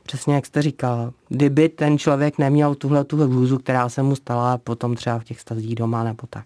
Přesně 0.02 0.34
jak 0.34 0.46
jste 0.46 0.62
říkal. 0.62 1.12
Kdyby 1.28 1.68
ten 1.68 1.98
člověk 1.98 2.38
neměl 2.38 2.74
tuhle 2.74 3.04
tu 3.04 3.16
hrůzu, 3.16 3.58
která 3.58 3.88
se 3.88 4.02
mu 4.02 4.16
stala 4.16 4.58
potom 4.58 4.94
třeba 4.94 5.18
v 5.18 5.24
těch 5.24 5.40
stazích 5.40 5.74
doma 5.74 6.04
nebo 6.04 6.26
tak. 6.30 6.44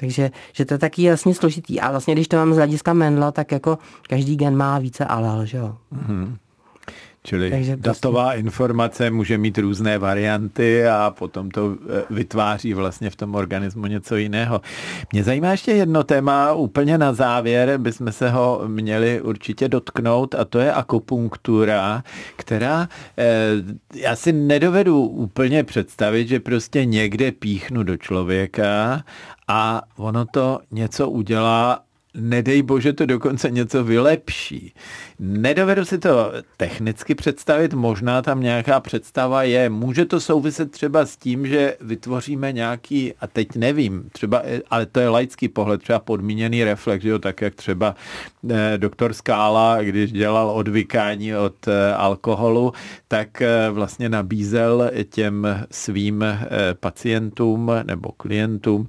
Takže 0.00 0.30
že 0.52 0.64
to 0.64 0.74
je 0.74 0.78
taky 0.78 1.02
jasně 1.02 1.34
složitý. 1.34 1.80
A 1.80 1.90
vlastně, 1.90 2.14
když 2.14 2.28
to 2.28 2.36
mám 2.36 2.54
z 2.54 2.56
hlediska 2.56 2.92
Mendla, 2.92 3.32
tak 3.32 3.52
jako 3.52 3.78
každý 4.08 4.36
gen 4.36 4.56
má 4.56 4.78
více 4.78 5.04
alel, 5.04 5.46
že 5.46 5.58
jo? 5.58 5.76
Mm-hmm. 5.94 6.36
Čili 7.22 7.50
Takže 7.50 7.76
datová 7.76 8.24
prostě... 8.24 8.40
informace 8.40 9.10
může 9.10 9.38
mít 9.38 9.58
různé 9.58 9.98
varianty 9.98 10.86
a 10.86 11.14
potom 11.18 11.50
to 11.50 11.76
eh, 12.00 12.04
vytváří 12.10 12.74
vlastně 12.74 13.10
v 13.10 13.16
tom 13.16 13.34
organismu 13.34 13.86
něco 13.86 14.16
jiného. 14.16 14.60
Mě 15.12 15.24
zajímá 15.24 15.50
ještě 15.50 15.72
jedno 15.72 16.04
téma 16.04 16.52
úplně 16.52 16.98
na 16.98 17.12
závěr, 17.12 17.78
bychom 17.78 18.12
se 18.12 18.30
ho 18.30 18.62
měli 18.66 19.20
určitě 19.20 19.68
dotknout 19.68 20.34
a 20.34 20.44
to 20.44 20.58
je 20.58 20.72
akupunktura, 20.72 22.04
která 22.36 22.88
eh, 23.18 23.48
já 23.94 24.16
si 24.16 24.32
nedovedu 24.32 25.06
úplně 25.06 25.64
představit, 25.64 26.28
že 26.28 26.40
prostě 26.40 26.84
někde 26.84 27.32
píchnu 27.32 27.82
do 27.82 27.96
člověka 27.96 29.04
a 29.48 29.82
ono 29.96 30.24
to 30.24 30.60
něco 30.70 31.10
udělá 31.10 31.80
nedej 32.14 32.62
bože 32.62 32.92
to 32.92 33.06
dokonce 33.06 33.50
něco 33.50 33.84
vylepší. 33.84 34.74
Nedovedu 35.18 35.84
si 35.84 35.98
to 35.98 36.32
technicky 36.56 37.14
představit, 37.14 37.74
možná 37.74 38.22
tam 38.22 38.40
nějaká 38.40 38.80
představa 38.80 39.42
je. 39.42 39.70
Může 39.70 40.04
to 40.04 40.20
souviset 40.20 40.70
třeba 40.70 41.06
s 41.06 41.16
tím, 41.16 41.46
že 41.46 41.76
vytvoříme 41.80 42.52
nějaký, 42.52 43.14
a 43.20 43.26
teď 43.26 43.56
nevím, 43.56 44.08
třeba, 44.12 44.42
ale 44.70 44.86
to 44.86 45.00
je 45.00 45.08
laický 45.08 45.48
pohled, 45.48 45.82
třeba 45.82 45.98
podmíněný 45.98 46.64
reflex, 46.64 47.04
jo, 47.04 47.18
tak 47.18 47.40
jak 47.40 47.54
třeba 47.54 47.94
eh, 48.50 48.78
doktor 48.78 49.12
Skála, 49.12 49.82
když 49.82 50.12
dělal 50.12 50.50
odvykání 50.50 51.36
od 51.36 51.68
eh, 51.68 51.94
alkoholu, 51.94 52.72
tak 53.08 53.42
eh, 53.42 53.70
vlastně 53.70 54.08
nabízel 54.08 54.90
těm 55.10 55.46
svým 55.70 56.22
eh, 56.22 56.48
pacientům 56.80 57.70
nebo 57.84 58.12
klientům 58.12 58.88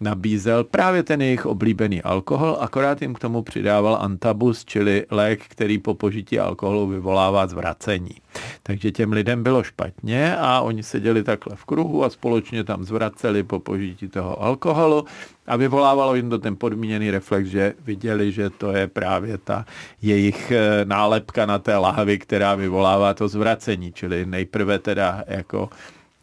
nabízel 0.00 0.64
právě 0.64 1.02
ten 1.02 1.22
jejich 1.22 1.46
oblíbený 1.46 2.02
alkohol, 2.02 2.56
akorát 2.60 3.02
jim 3.02 3.14
k 3.14 3.18
tomu 3.18 3.42
přidával 3.42 3.98
antabus, 4.00 4.64
čili 4.64 5.06
lék, 5.10 5.44
který 5.48 5.78
po 5.78 5.94
požití 5.94 6.38
alkoholu 6.38 6.86
vyvolává 6.86 7.46
zvracení. 7.46 8.14
Takže 8.62 8.90
těm 8.90 9.12
lidem 9.12 9.42
bylo 9.42 9.62
špatně 9.62 10.36
a 10.36 10.60
oni 10.60 10.82
seděli 10.82 11.22
takhle 11.22 11.56
v 11.56 11.64
kruhu 11.64 12.04
a 12.04 12.10
společně 12.10 12.64
tam 12.64 12.84
zvraceli 12.84 13.42
po 13.42 13.60
požití 13.60 14.08
toho 14.08 14.42
alkoholu 14.42 15.04
a 15.46 15.56
vyvolávalo 15.56 16.14
jim 16.14 16.30
to 16.30 16.38
ten 16.38 16.56
podmíněný 16.56 17.10
reflex, 17.10 17.48
že 17.48 17.74
viděli, 17.84 18.32
že 18.32 18.50
to 18.50 18.72
je 18.72 18.86
právě 18.86 19.38
ta 19.38 19.64
jejich 20.02 20.50
eh, 20.50 20.84
nálepka 20.84 21.46
na 21.46 21.58
té 21.58 21.76
lahvi, 21.76 22.18
která 22.18 22.54
vyvolává 22.54 23.14
to 23.14 23.28
zvracení, 23.28 23.92
čili 23.92 24.26
nejprve 24.26 24.78
teda 24.78 25.24
jako 25.26 25.68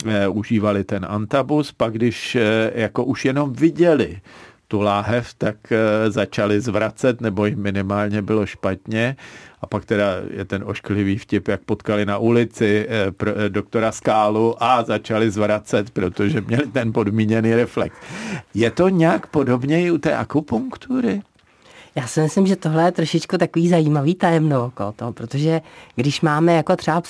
Eh, 0.06 0.28
užívali 0.28 0.84
ten 0.84 1.06
antabus, 1.10 1.72
pak 1.72 1.94
když 1.94 2.36
eh, 2.36 2.72
jako 2.76 3.06
už 3.06 3.26
jenom 3.26 3.54
viděli 3.54 4.20
tu 4.68 4.82
láhev, 4.82 5.34
tak 5.34 5.72
eh, 5.72 6.12
začali 6.12 6.62
zvracet, 6.62 7.22
nebo 7.22 7.46
jim 7.46 7.62
minimálně 7.62 8.22
bylo 8.22 8.46
špatně. 8.46 9.16
A 9.62 9.68
pak 9.68 9.86
teda 9.86 10.06
je 10.32 10.46
ten 10.46 10.64
ošklivý 10.66 11.18
vtip, 11.18 11.48
jak 11.48 11.62
potkali 11.62 12.06
na 12.06 12.18
ulici 12.18 12.88
doktora 13.48 13.92
Skálu 13.92 14.64
a 14.64 14.84
začali 14.84 15.32
zvracet, 15.32 15.90
protože 15.90 16.42
měli 16.42 16.68
ten 16.68 16.94
podmíněný 16.94 17.56
reflex. 17.56 17.96
Je 18.54 18.72
to 18.72 18.90
nějak 18.90 19.28
podobně 19.28 19.86
i 19.86 19.92
u 19.92 19.98
té 19.98 20.16
akupunktury? 20.16 21.22
Já 21.98 22.08
si 22.08 22.22
myslím, 22.22 22.48
že 22.48 22.56
tohle 22.56 22.84
je 22.84 22.92
trošičku 22.92 23.38
takový 23.38 23.70
zajímavý 23.70 24.16
tajemno 24.16 24.66
okolo 24.66 24.92
toho, 24.92 25.14
protože 25.14 25.62
když 25.96 26.22
máme 26.22 26.54
jako 26.54 26.76
třeba 26.76 27.02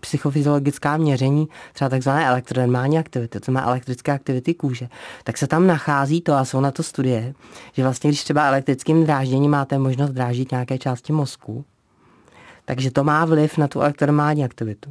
psychofyziologická 0.00 0.96
měření, 0.96 1.48
třeba 1.72 1.88
takzvané 1.88 2.26
elektrodermální 2.26 2.98
aktivity, 2.98 3.40
to 3.40 3.52
má 3.52 3.62
elektrické 3.62 4.12
aktivity 4.12 4.54
kůže, 4.54 4.88
tak 5.24 5.38
se 5.38 5.46
tam 5.46 5.66
nachází 5.66 6.20
to 6.20 6.34
a 6.34 6.44
jsou 6.44 6.60
na 6.60 6.70
to 6.70 6.82
studie, 6.82 7.34
že 7.72 7.82
vlastně 7.82 8.10
když 8.10 8.24
třeba 8.24 8.46
elektrickým 8.46 9.04
drážděním 9.04 9.50
máte 9.50 9.78
možnost 9.78 10.10
dráždit 10.10 10.50
nějaké 10.50 10.78
části 10.78 11.12
mozku, 11.12 11.64
takže 12.64 12.90
to 12.90 13.04
má 13.04 13.24
vliv 13.24 13.58
na 13.58 13.68
tu 13.68 13.80
elektrodermální 13.80 14.44
aktivitu. 14.44 14.90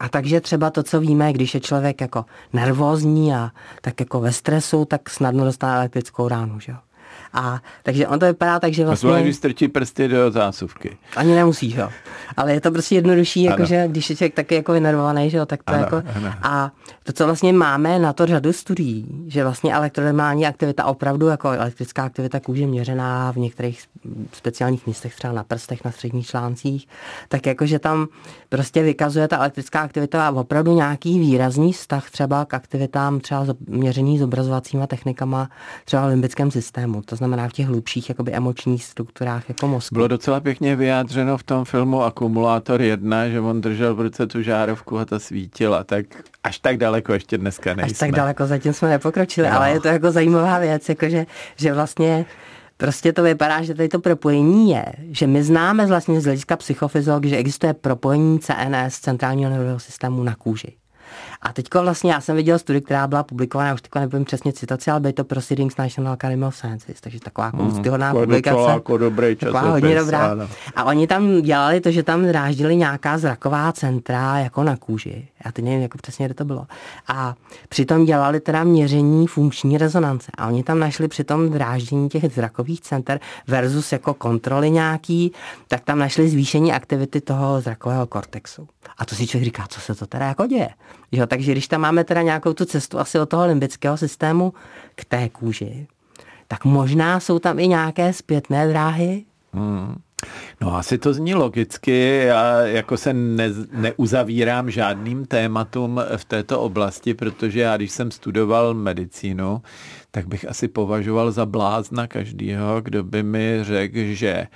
A 0.00 0.08
takže 0.08 0.40
třeba 0.40 0.70
to, 0.70 0.82
co 0.82 1.00
víme, 1.00 1.32
když 1.32 1.54
je 1.54 1.60
člověk 1.60 2.00
jako 2.00 2.24
nervózní 2.52 3.34
a 3.34 3.50
tak 3.80 4.00
jako 4.00 4.20
ve 4.20 4.32
stresu, 4.32 4.84
tak 4.84 5.10
snadno 5.10 5.44
dostane 5.44 5.74
elektrickou 5.74 6.28
ránu, 6.28 6.60
že 6.60 6.72
jo? 6.72 6.78
A 7.32 7.60
takže 7.82 8.08
on 8.08 8.18
to 8.18 8.26
vypadá 8.26 8.60
tak, 8.60 8.72
že 8.72 8.84
vlastně... 8.84 9.10
A 9.10 9.32
strčí 9.32 9.68
prsty 9.68 10.08
do 10.08 10.30
zásuvky. 10.30 10.96
Ani 11.16 11.34
nemusí, 11.34 11.74
jo. 11.76 11.88
Ale 12.36 12.52
je 12.52 12.60
to 12.60 12.70
prostě 12.70 12.94
jednodušší, 12.94 13.42
jakože 13.42 13.88
když 13.88 14.10
je 14.10 14.16
člověk 14.16 14.34
taky 14.34 14.54
jako 14.54 14.72
vynervovaný, 14.72 15.30
že 15.30 15.36
jo, 15.36 15.46
tak 15.46 15.62
to 15.62 15.72
ano, 15.72 15.82
jako... 15.82 16.02
Ano. 16.16 16.32
A 16.42 16.72
to, 17.02 17.12
co 17.12 17.24
vlastně 17.24 17.52
máme 17.52 17.98
na 17.98 18.12
to 18.12 18.26
řadu 18.26 18.52
studií, 18.52 19.24
že 19.26 19.44
vlastně 19.44 19.74
elektrodermální 19.74 20.46
aktivita 20.46 20.84
opravdu 20.84 21.26
jako 21.26 21.48
elektrická 21.48 22.04
aktivita 22.04 22.40
kůže 22.40 22.66
měřená 22.66 23.32
v 23.32 23.36
některých 23.36 23.84
speciálních 24.32 24.86
místech, 24.86 25.16
třeba 25.16 25.32
na 25.32 25.44
prstech, 25.44 25.84
na 25.84 25.90
středních 25.90 26.26
článcích, 26.26 26.88
tak 27.28 27.46
jakože 27.46 27.78
tam 27.78 28.06
prostě 28.48 28.82
vykazuje 28.82 29.28
ta 29.28 29.36
elektrická 29.36 29.80
aktivita 29.80 30.28
a 30.28 30.30
opravdu 30.30 30.74
nějaký 30.74 31.18
výrazný 31.18 31.72
vztah 31.72 32.10
třeba 32.10 32.44
k 32.44 32.54
aktivitám 32.54 33.20
třeba 33.20 33.46
měření 33.68 34.18
zobrazovacíma 34.18 34.86
technikama 34.86 35.50
třeba 35.84 36.06
v 36.06 36.08
limbickém 36.08 36.50
systému. 36.50 37.02
To 37.02 37.16
znamená 37.20 37.48
v 37.48 37.52
těch 37.52 37.66
hlubších 37.66 38.08
jakoby 38.08 38.32
emočních 38.32 38.84
strukturách 38.84 39.48
jako 39.48 39.68
mozku. 39.68 39.94
Bylo 39.94 40.08
docela 40.08 40.40
pěkně 40.40 40.76
vyjádřeno 40.76 41.38
v 41.38 41.42
tom 41.42 41.64
filmu 41.64 42.02
Akumulátor 42.02 42.82
1, 42.82 43.28
že 43.28 43.40
on 43.40 43.60
držel 43.60 43.94
v 43.94 44.00
ruce 44.00 44.26
tu 44.26 44.42
žárovku 44.42 44.98
a 44.98 45.04
ta 45.04 45.18
svítila, 45.18 45.84
tak 45.84 46.06
až 46.44 46.58
tak 46.58 46.76
daleko 46.76 47.12
ještě 47.12 47.38
dneska 47.38 47.74
nejsme. 47.74 47.92
Až 47.92 47.98
tak 47.98 48.12
daleko 48.12 48.46
zatím 48.46 48.72
jsme 48.72 48.88
nepokročili, 48.88 49.48
no. 49.50 49.56
ale 49.56 49.70
je 49.70 49.80
to 49.80 49.88
jako 49.88 50.12
zajímavá 50.12 50.58
věc, 50.58 50.88
jakože, 50.88 51.26
že 51.56 51.72
vlastně 51.72 52.26
Prostě 52.80 53.12
to 53.12 53.22
vypadá, 53.22 53.62
že 53.62 53.74
tady 53.74 53.88
to 53.88 53.98
propojení 53.98 54.70
je, 54.70 54.84
že 55.10 55.26
my 55.26 55.42
známe 55.42 55.86
vlastně 55.86 56.20
z 56.20 56.24
hlediska 56.24 56.56
psychofyziologie, 56.56 57.30
že 57.30 57.36
existuje 57.36 57.74
propojení 57.74 58.38
CNS, 58.38 59.00
centrálního 59.00 59.50
nervového 59.50 59.80
systému 59.80 60.22
na 60.22 60.34
kůži. 60.34 60.79
A 61.42 61.52
teďko 61.52 61.82
vlastně 61.82 62.12
já 62.12 62.20
jsem 62.20 62.36
viděl 62.36 62.58
studii, 62.58 62.82
která 62.82 63.06
byla 63.06 63.22
publikovaná, 63.22 63.74
už 63.74 63.82
teďka 63.82 64.00
nevím 64.00 64.24
přesně 64.24 64.52
citaci, 64.52 64.90
ale 64.90 65.00
by 65.00 65.12
to 65.12 65.24
Proceedings 65.24 65.76
National 65.76 66.12
Academy 66.12 66.44
of 66.44 66.56
Sciences, 66.56 67.00
takže 67.00 67.20
taková 67.20 67.44
jako 67.44 67.56
mm, 67.56 67.68
úctyhodná 67.68 68.14
publikace. 68.14 68.70
Jako 68.70 68.98
dobrý 68.98 69.36
taková 69.36 69.60
hodně 69.60 69.94
dobrá. 69.94 70.30
Ano. 70.30 70.48
A 70.76 70.84
oni 70.84 71.06
tam 71.06 71.42
dělali 71.42 71.80
to, 71.80 71.90
že 71.90 72.02
tam 72.02 72.26
dráždili 72.26 72.76
nějaká 72.76 73.18
zraková 73.18 73.72
centra 73.72 74.38
jako 74.38 74.62
na 74.62 74.76
kůži. 74.76 75.28
Já 75.44 75.52
teď 75.52 75.64
nevím, 75.64 75.82
jako 75.82 75.98
přesně, 75.98 76.26
kde 76.26 76.34
to 76.34 76.44
bylo. 76.44 76.66
A 77.08 77.34
přitom 77.68 78.04
dělali 78.04 78.40
teda 78.40 78.64
měření 78.64 79.26
funkční 79.26 79.78
rezonance. 79.78 80.32
A 80.38 80.46
oni 80.46 80.62
tam 80.62 80.78
našli 80.78 81.08
při 81.08 81.24
tom 81.24 81.50
dráždění 81.50 82.08
těch 82.08 82.34
zrakových 82.34 82.80
center 82.80 83.20
versus 83.46 83.92
jako 83.92 84.14
kontroly 84.14 84.70
nějaký, 84.70 85.32
tak 85.68 85.80
tam 85.80 85.98
našli 85.98 86.28
zvýšení 86.28 86.72
aktivity 86.72 87.20
toho 87.20 87.60
zrakového 87.60 88.06
kortexu. 88.06 88.68
A 88.98 89.04
to 89.04 89.14
si 89.14 89.26
člověk 89.26 89.44
říká, 89.44 89.64
co 89.68 89.80
se 89.80 89.94
to 89.94 90.06
teda 90.06 90.26
jako 90.26 90.46
děje. 90.46 90.68
Jo, 91.12 91.26
takže 91.30 91.52
když 91.52 91.68
tam 91.68 91.80
máme 91.80 92.04
teda 92.04 92.22
nějakou 92.22 92.52
tu 92.52 92.64
cestu 92.64 92.98
asi 92.98 93.18
od 93.18 93.28
toho 93.28 93.46
limbického 93.46 93.96
systému 93.96 94.52
k 94.94 95.04
té 95.04 95.28
kůži, 95.28 95.86
tak 96.48 96.64
možná 96.64 97.20
jsou 97.20 97.38
tam 97.38 97.58
i 97.58 97.68
nějaké 97.68 98.12
zpětné 98.12 98.68
dráhy. 98.68 99.24
Hmm. 99.52 99.94
No 100.60 100.76
asi 100.76 100.98
to 100.98 101.12
zní 101.12 101.34
logicky, 101.34 102.22
já 102.26 102.60
jako 102.60 102.96
se 102.96 103.12
ne, 103.12 103.48
neuzavírám 103.72 104.70
žádným 104.70 105.26
tématům 105.26 106.00
v 106.16 106.24
této 106.24 106.60
oblasti, 106.60 107.14
protože 107.14 107.60
já 107.60 107.76
když 107.76 107.90
jsem 107.90 108.10
studoval 108.10 108.74
medicínu, 108.74 109.62
tak 110.10 110.28
bych 110.28 110.48
asi 110.48 110.68
považoval 110.68 111.32
za 111.32 111.46
blázna 111.46 112.06
každýho, 112.06 112.80
kdo 112.80 113.04
by 113.04 113.22
mi 113.22 113.58
řekl, 113.62 113.98
že 113.98 114.46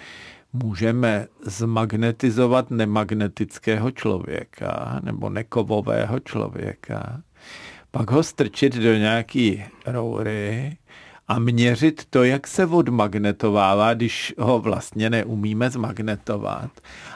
můžeme 0.55 1.27
zmagnetizovat 1.43 2.71
nemagnetického 2.71 3.91
člověka 3.91 5.01
nebo 5.05 5.31
nekovového 5.31 6.21
člověka, 6.21 7.23
pak 7.91 8.11
ho 8.11 8.23
strčit 8.23 8.75
do 8.77 8.95
nějaký 8.97 9.65
roury 9.87 10.77
a 11.29 11.39
měřit 11.39 12.05
to, 12.11 12.25
jak 12.25 12.47
se 12.47 12.67
odmagnetovává, 12.67 13.95
když 13.95 14.35
ho 14.39 14.59
vlastně 14.59 15.11
neumíme 15.11 15.71
zmagnetovat. 15.71 16.71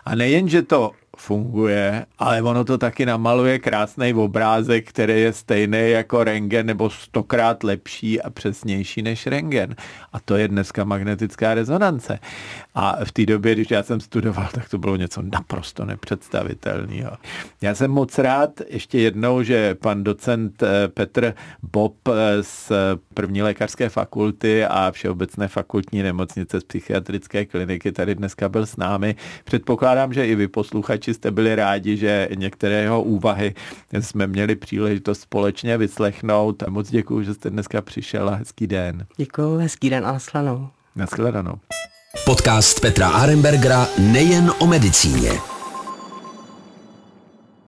A 0.05 0.15
nejen, 0.15 0.49
že 0.49 0.63
to 0.63 0.93
funguje, 1.19 2.07
ale 2.19 2.43
ono 2.43 2.65
to 2.65 2.79
taky 2.79 3.07
namaluje 3.07 3.59
krásný 3.59 4.15
obrázek, 4.15 4.89
který 4.89 5.21
je 5.21 5.33
stejný 5.33 5.91
jako 5.91 6.25
rengen 6.25 6.67
nebo 6.67 6.91
stokrát 6.91 7.65
lepší 7.65 8.23
a 8.23 8.31
přesnější 8.31 9.03
než 9.03 9.27
rengen. 9.27 9.75
A 10.13 10.21
to 10.21 10.37
je 10.37 10.49
dneska 10.49 10.85
magnetická 10.85 11.55
rezonance. 11.55 12.19
A 12.75 13.05
v 13.05 13.13
té 13.13 13.27
době, 13.27 13.55
když 13.55 13.71
já 13.71 13.83
jsem 13.83 14.01
studoval, 14.01 14.49
tak 14.55 14.69
to 14.69 14.79
bylo 14.79 14.97
něco 14.97 15.23
naprosto 15.23 15.85
nepředstavitelného. 15.85 17.13
Já 17.61 17.75
jsem 17.75 17.91
moc 17.91 18.19
rád 18.19 18.51
ještě 18.69 18.99
jednou, 18.99 19.43
že 19.43 19.75
pan 19.75 20.05
docent 20.05 20.63
eh, 20.63 20.89
Petr 20.89 21.35
Bob 21.73 21.95
eh, 22.09 22.43
z 22.43 22.73
první 23.15 23.43
lékařské 23.43 23.89
fakulty 23.89 24.65
a 24.65 24.91
Všeobecné 24.91 25.49
fakultní 25.49 26.03
nemocnice 26.03 26.61
z 26.61 26.65
psychiatrické 26.65 27.45
kliniky 27.45 27.93
tady 27.93 28.15
dneska 28.15 28.49
byl 28.49 28.67
s 28.67 28.77
námi. 28.77 29.17
Předpokládám, 29.45 30.13
že 30.13 30.27
i 30.27 30.35
vy 30.35 30.49
posluchači 30.49 31.08
jste 31.15 31.31
byli 31.31 31.55
rádi, 31.55 31.97
že 31.97 32.29
některé 32.35 32.75
jeho 32.75 33.03
úvahy 33.03 33.55
jsme 34.01 34.27
měli 34.27 34.57
příležitost 34.57 35.21
společně 35.21 35.79
vyslechnout. 35.79 36.63
Moc 36.69 36.91
děkuji, 36.91 37.23
že 37.23 37.35
jste 37.35 37.51
dneska 37.51 37.83
přišel 37.83 38.29
a 38.29 38.35
hezký 38.35 38.67
den. 38.67 39.07
Děkuji, 39.17 39.59
hezký 39.59 39.91
den 39.91 40.07
a 40.07 40.13
nashledanou. 40.13 40.69
Nashledanou. 40.97 41.55
Podcast 42.25 42.81
Petra 42.81 43.09
Arenbergera 43.09 43.87
nejen 43.99 44.53
o 44.59 44.67
medicíně. 44.67 45.58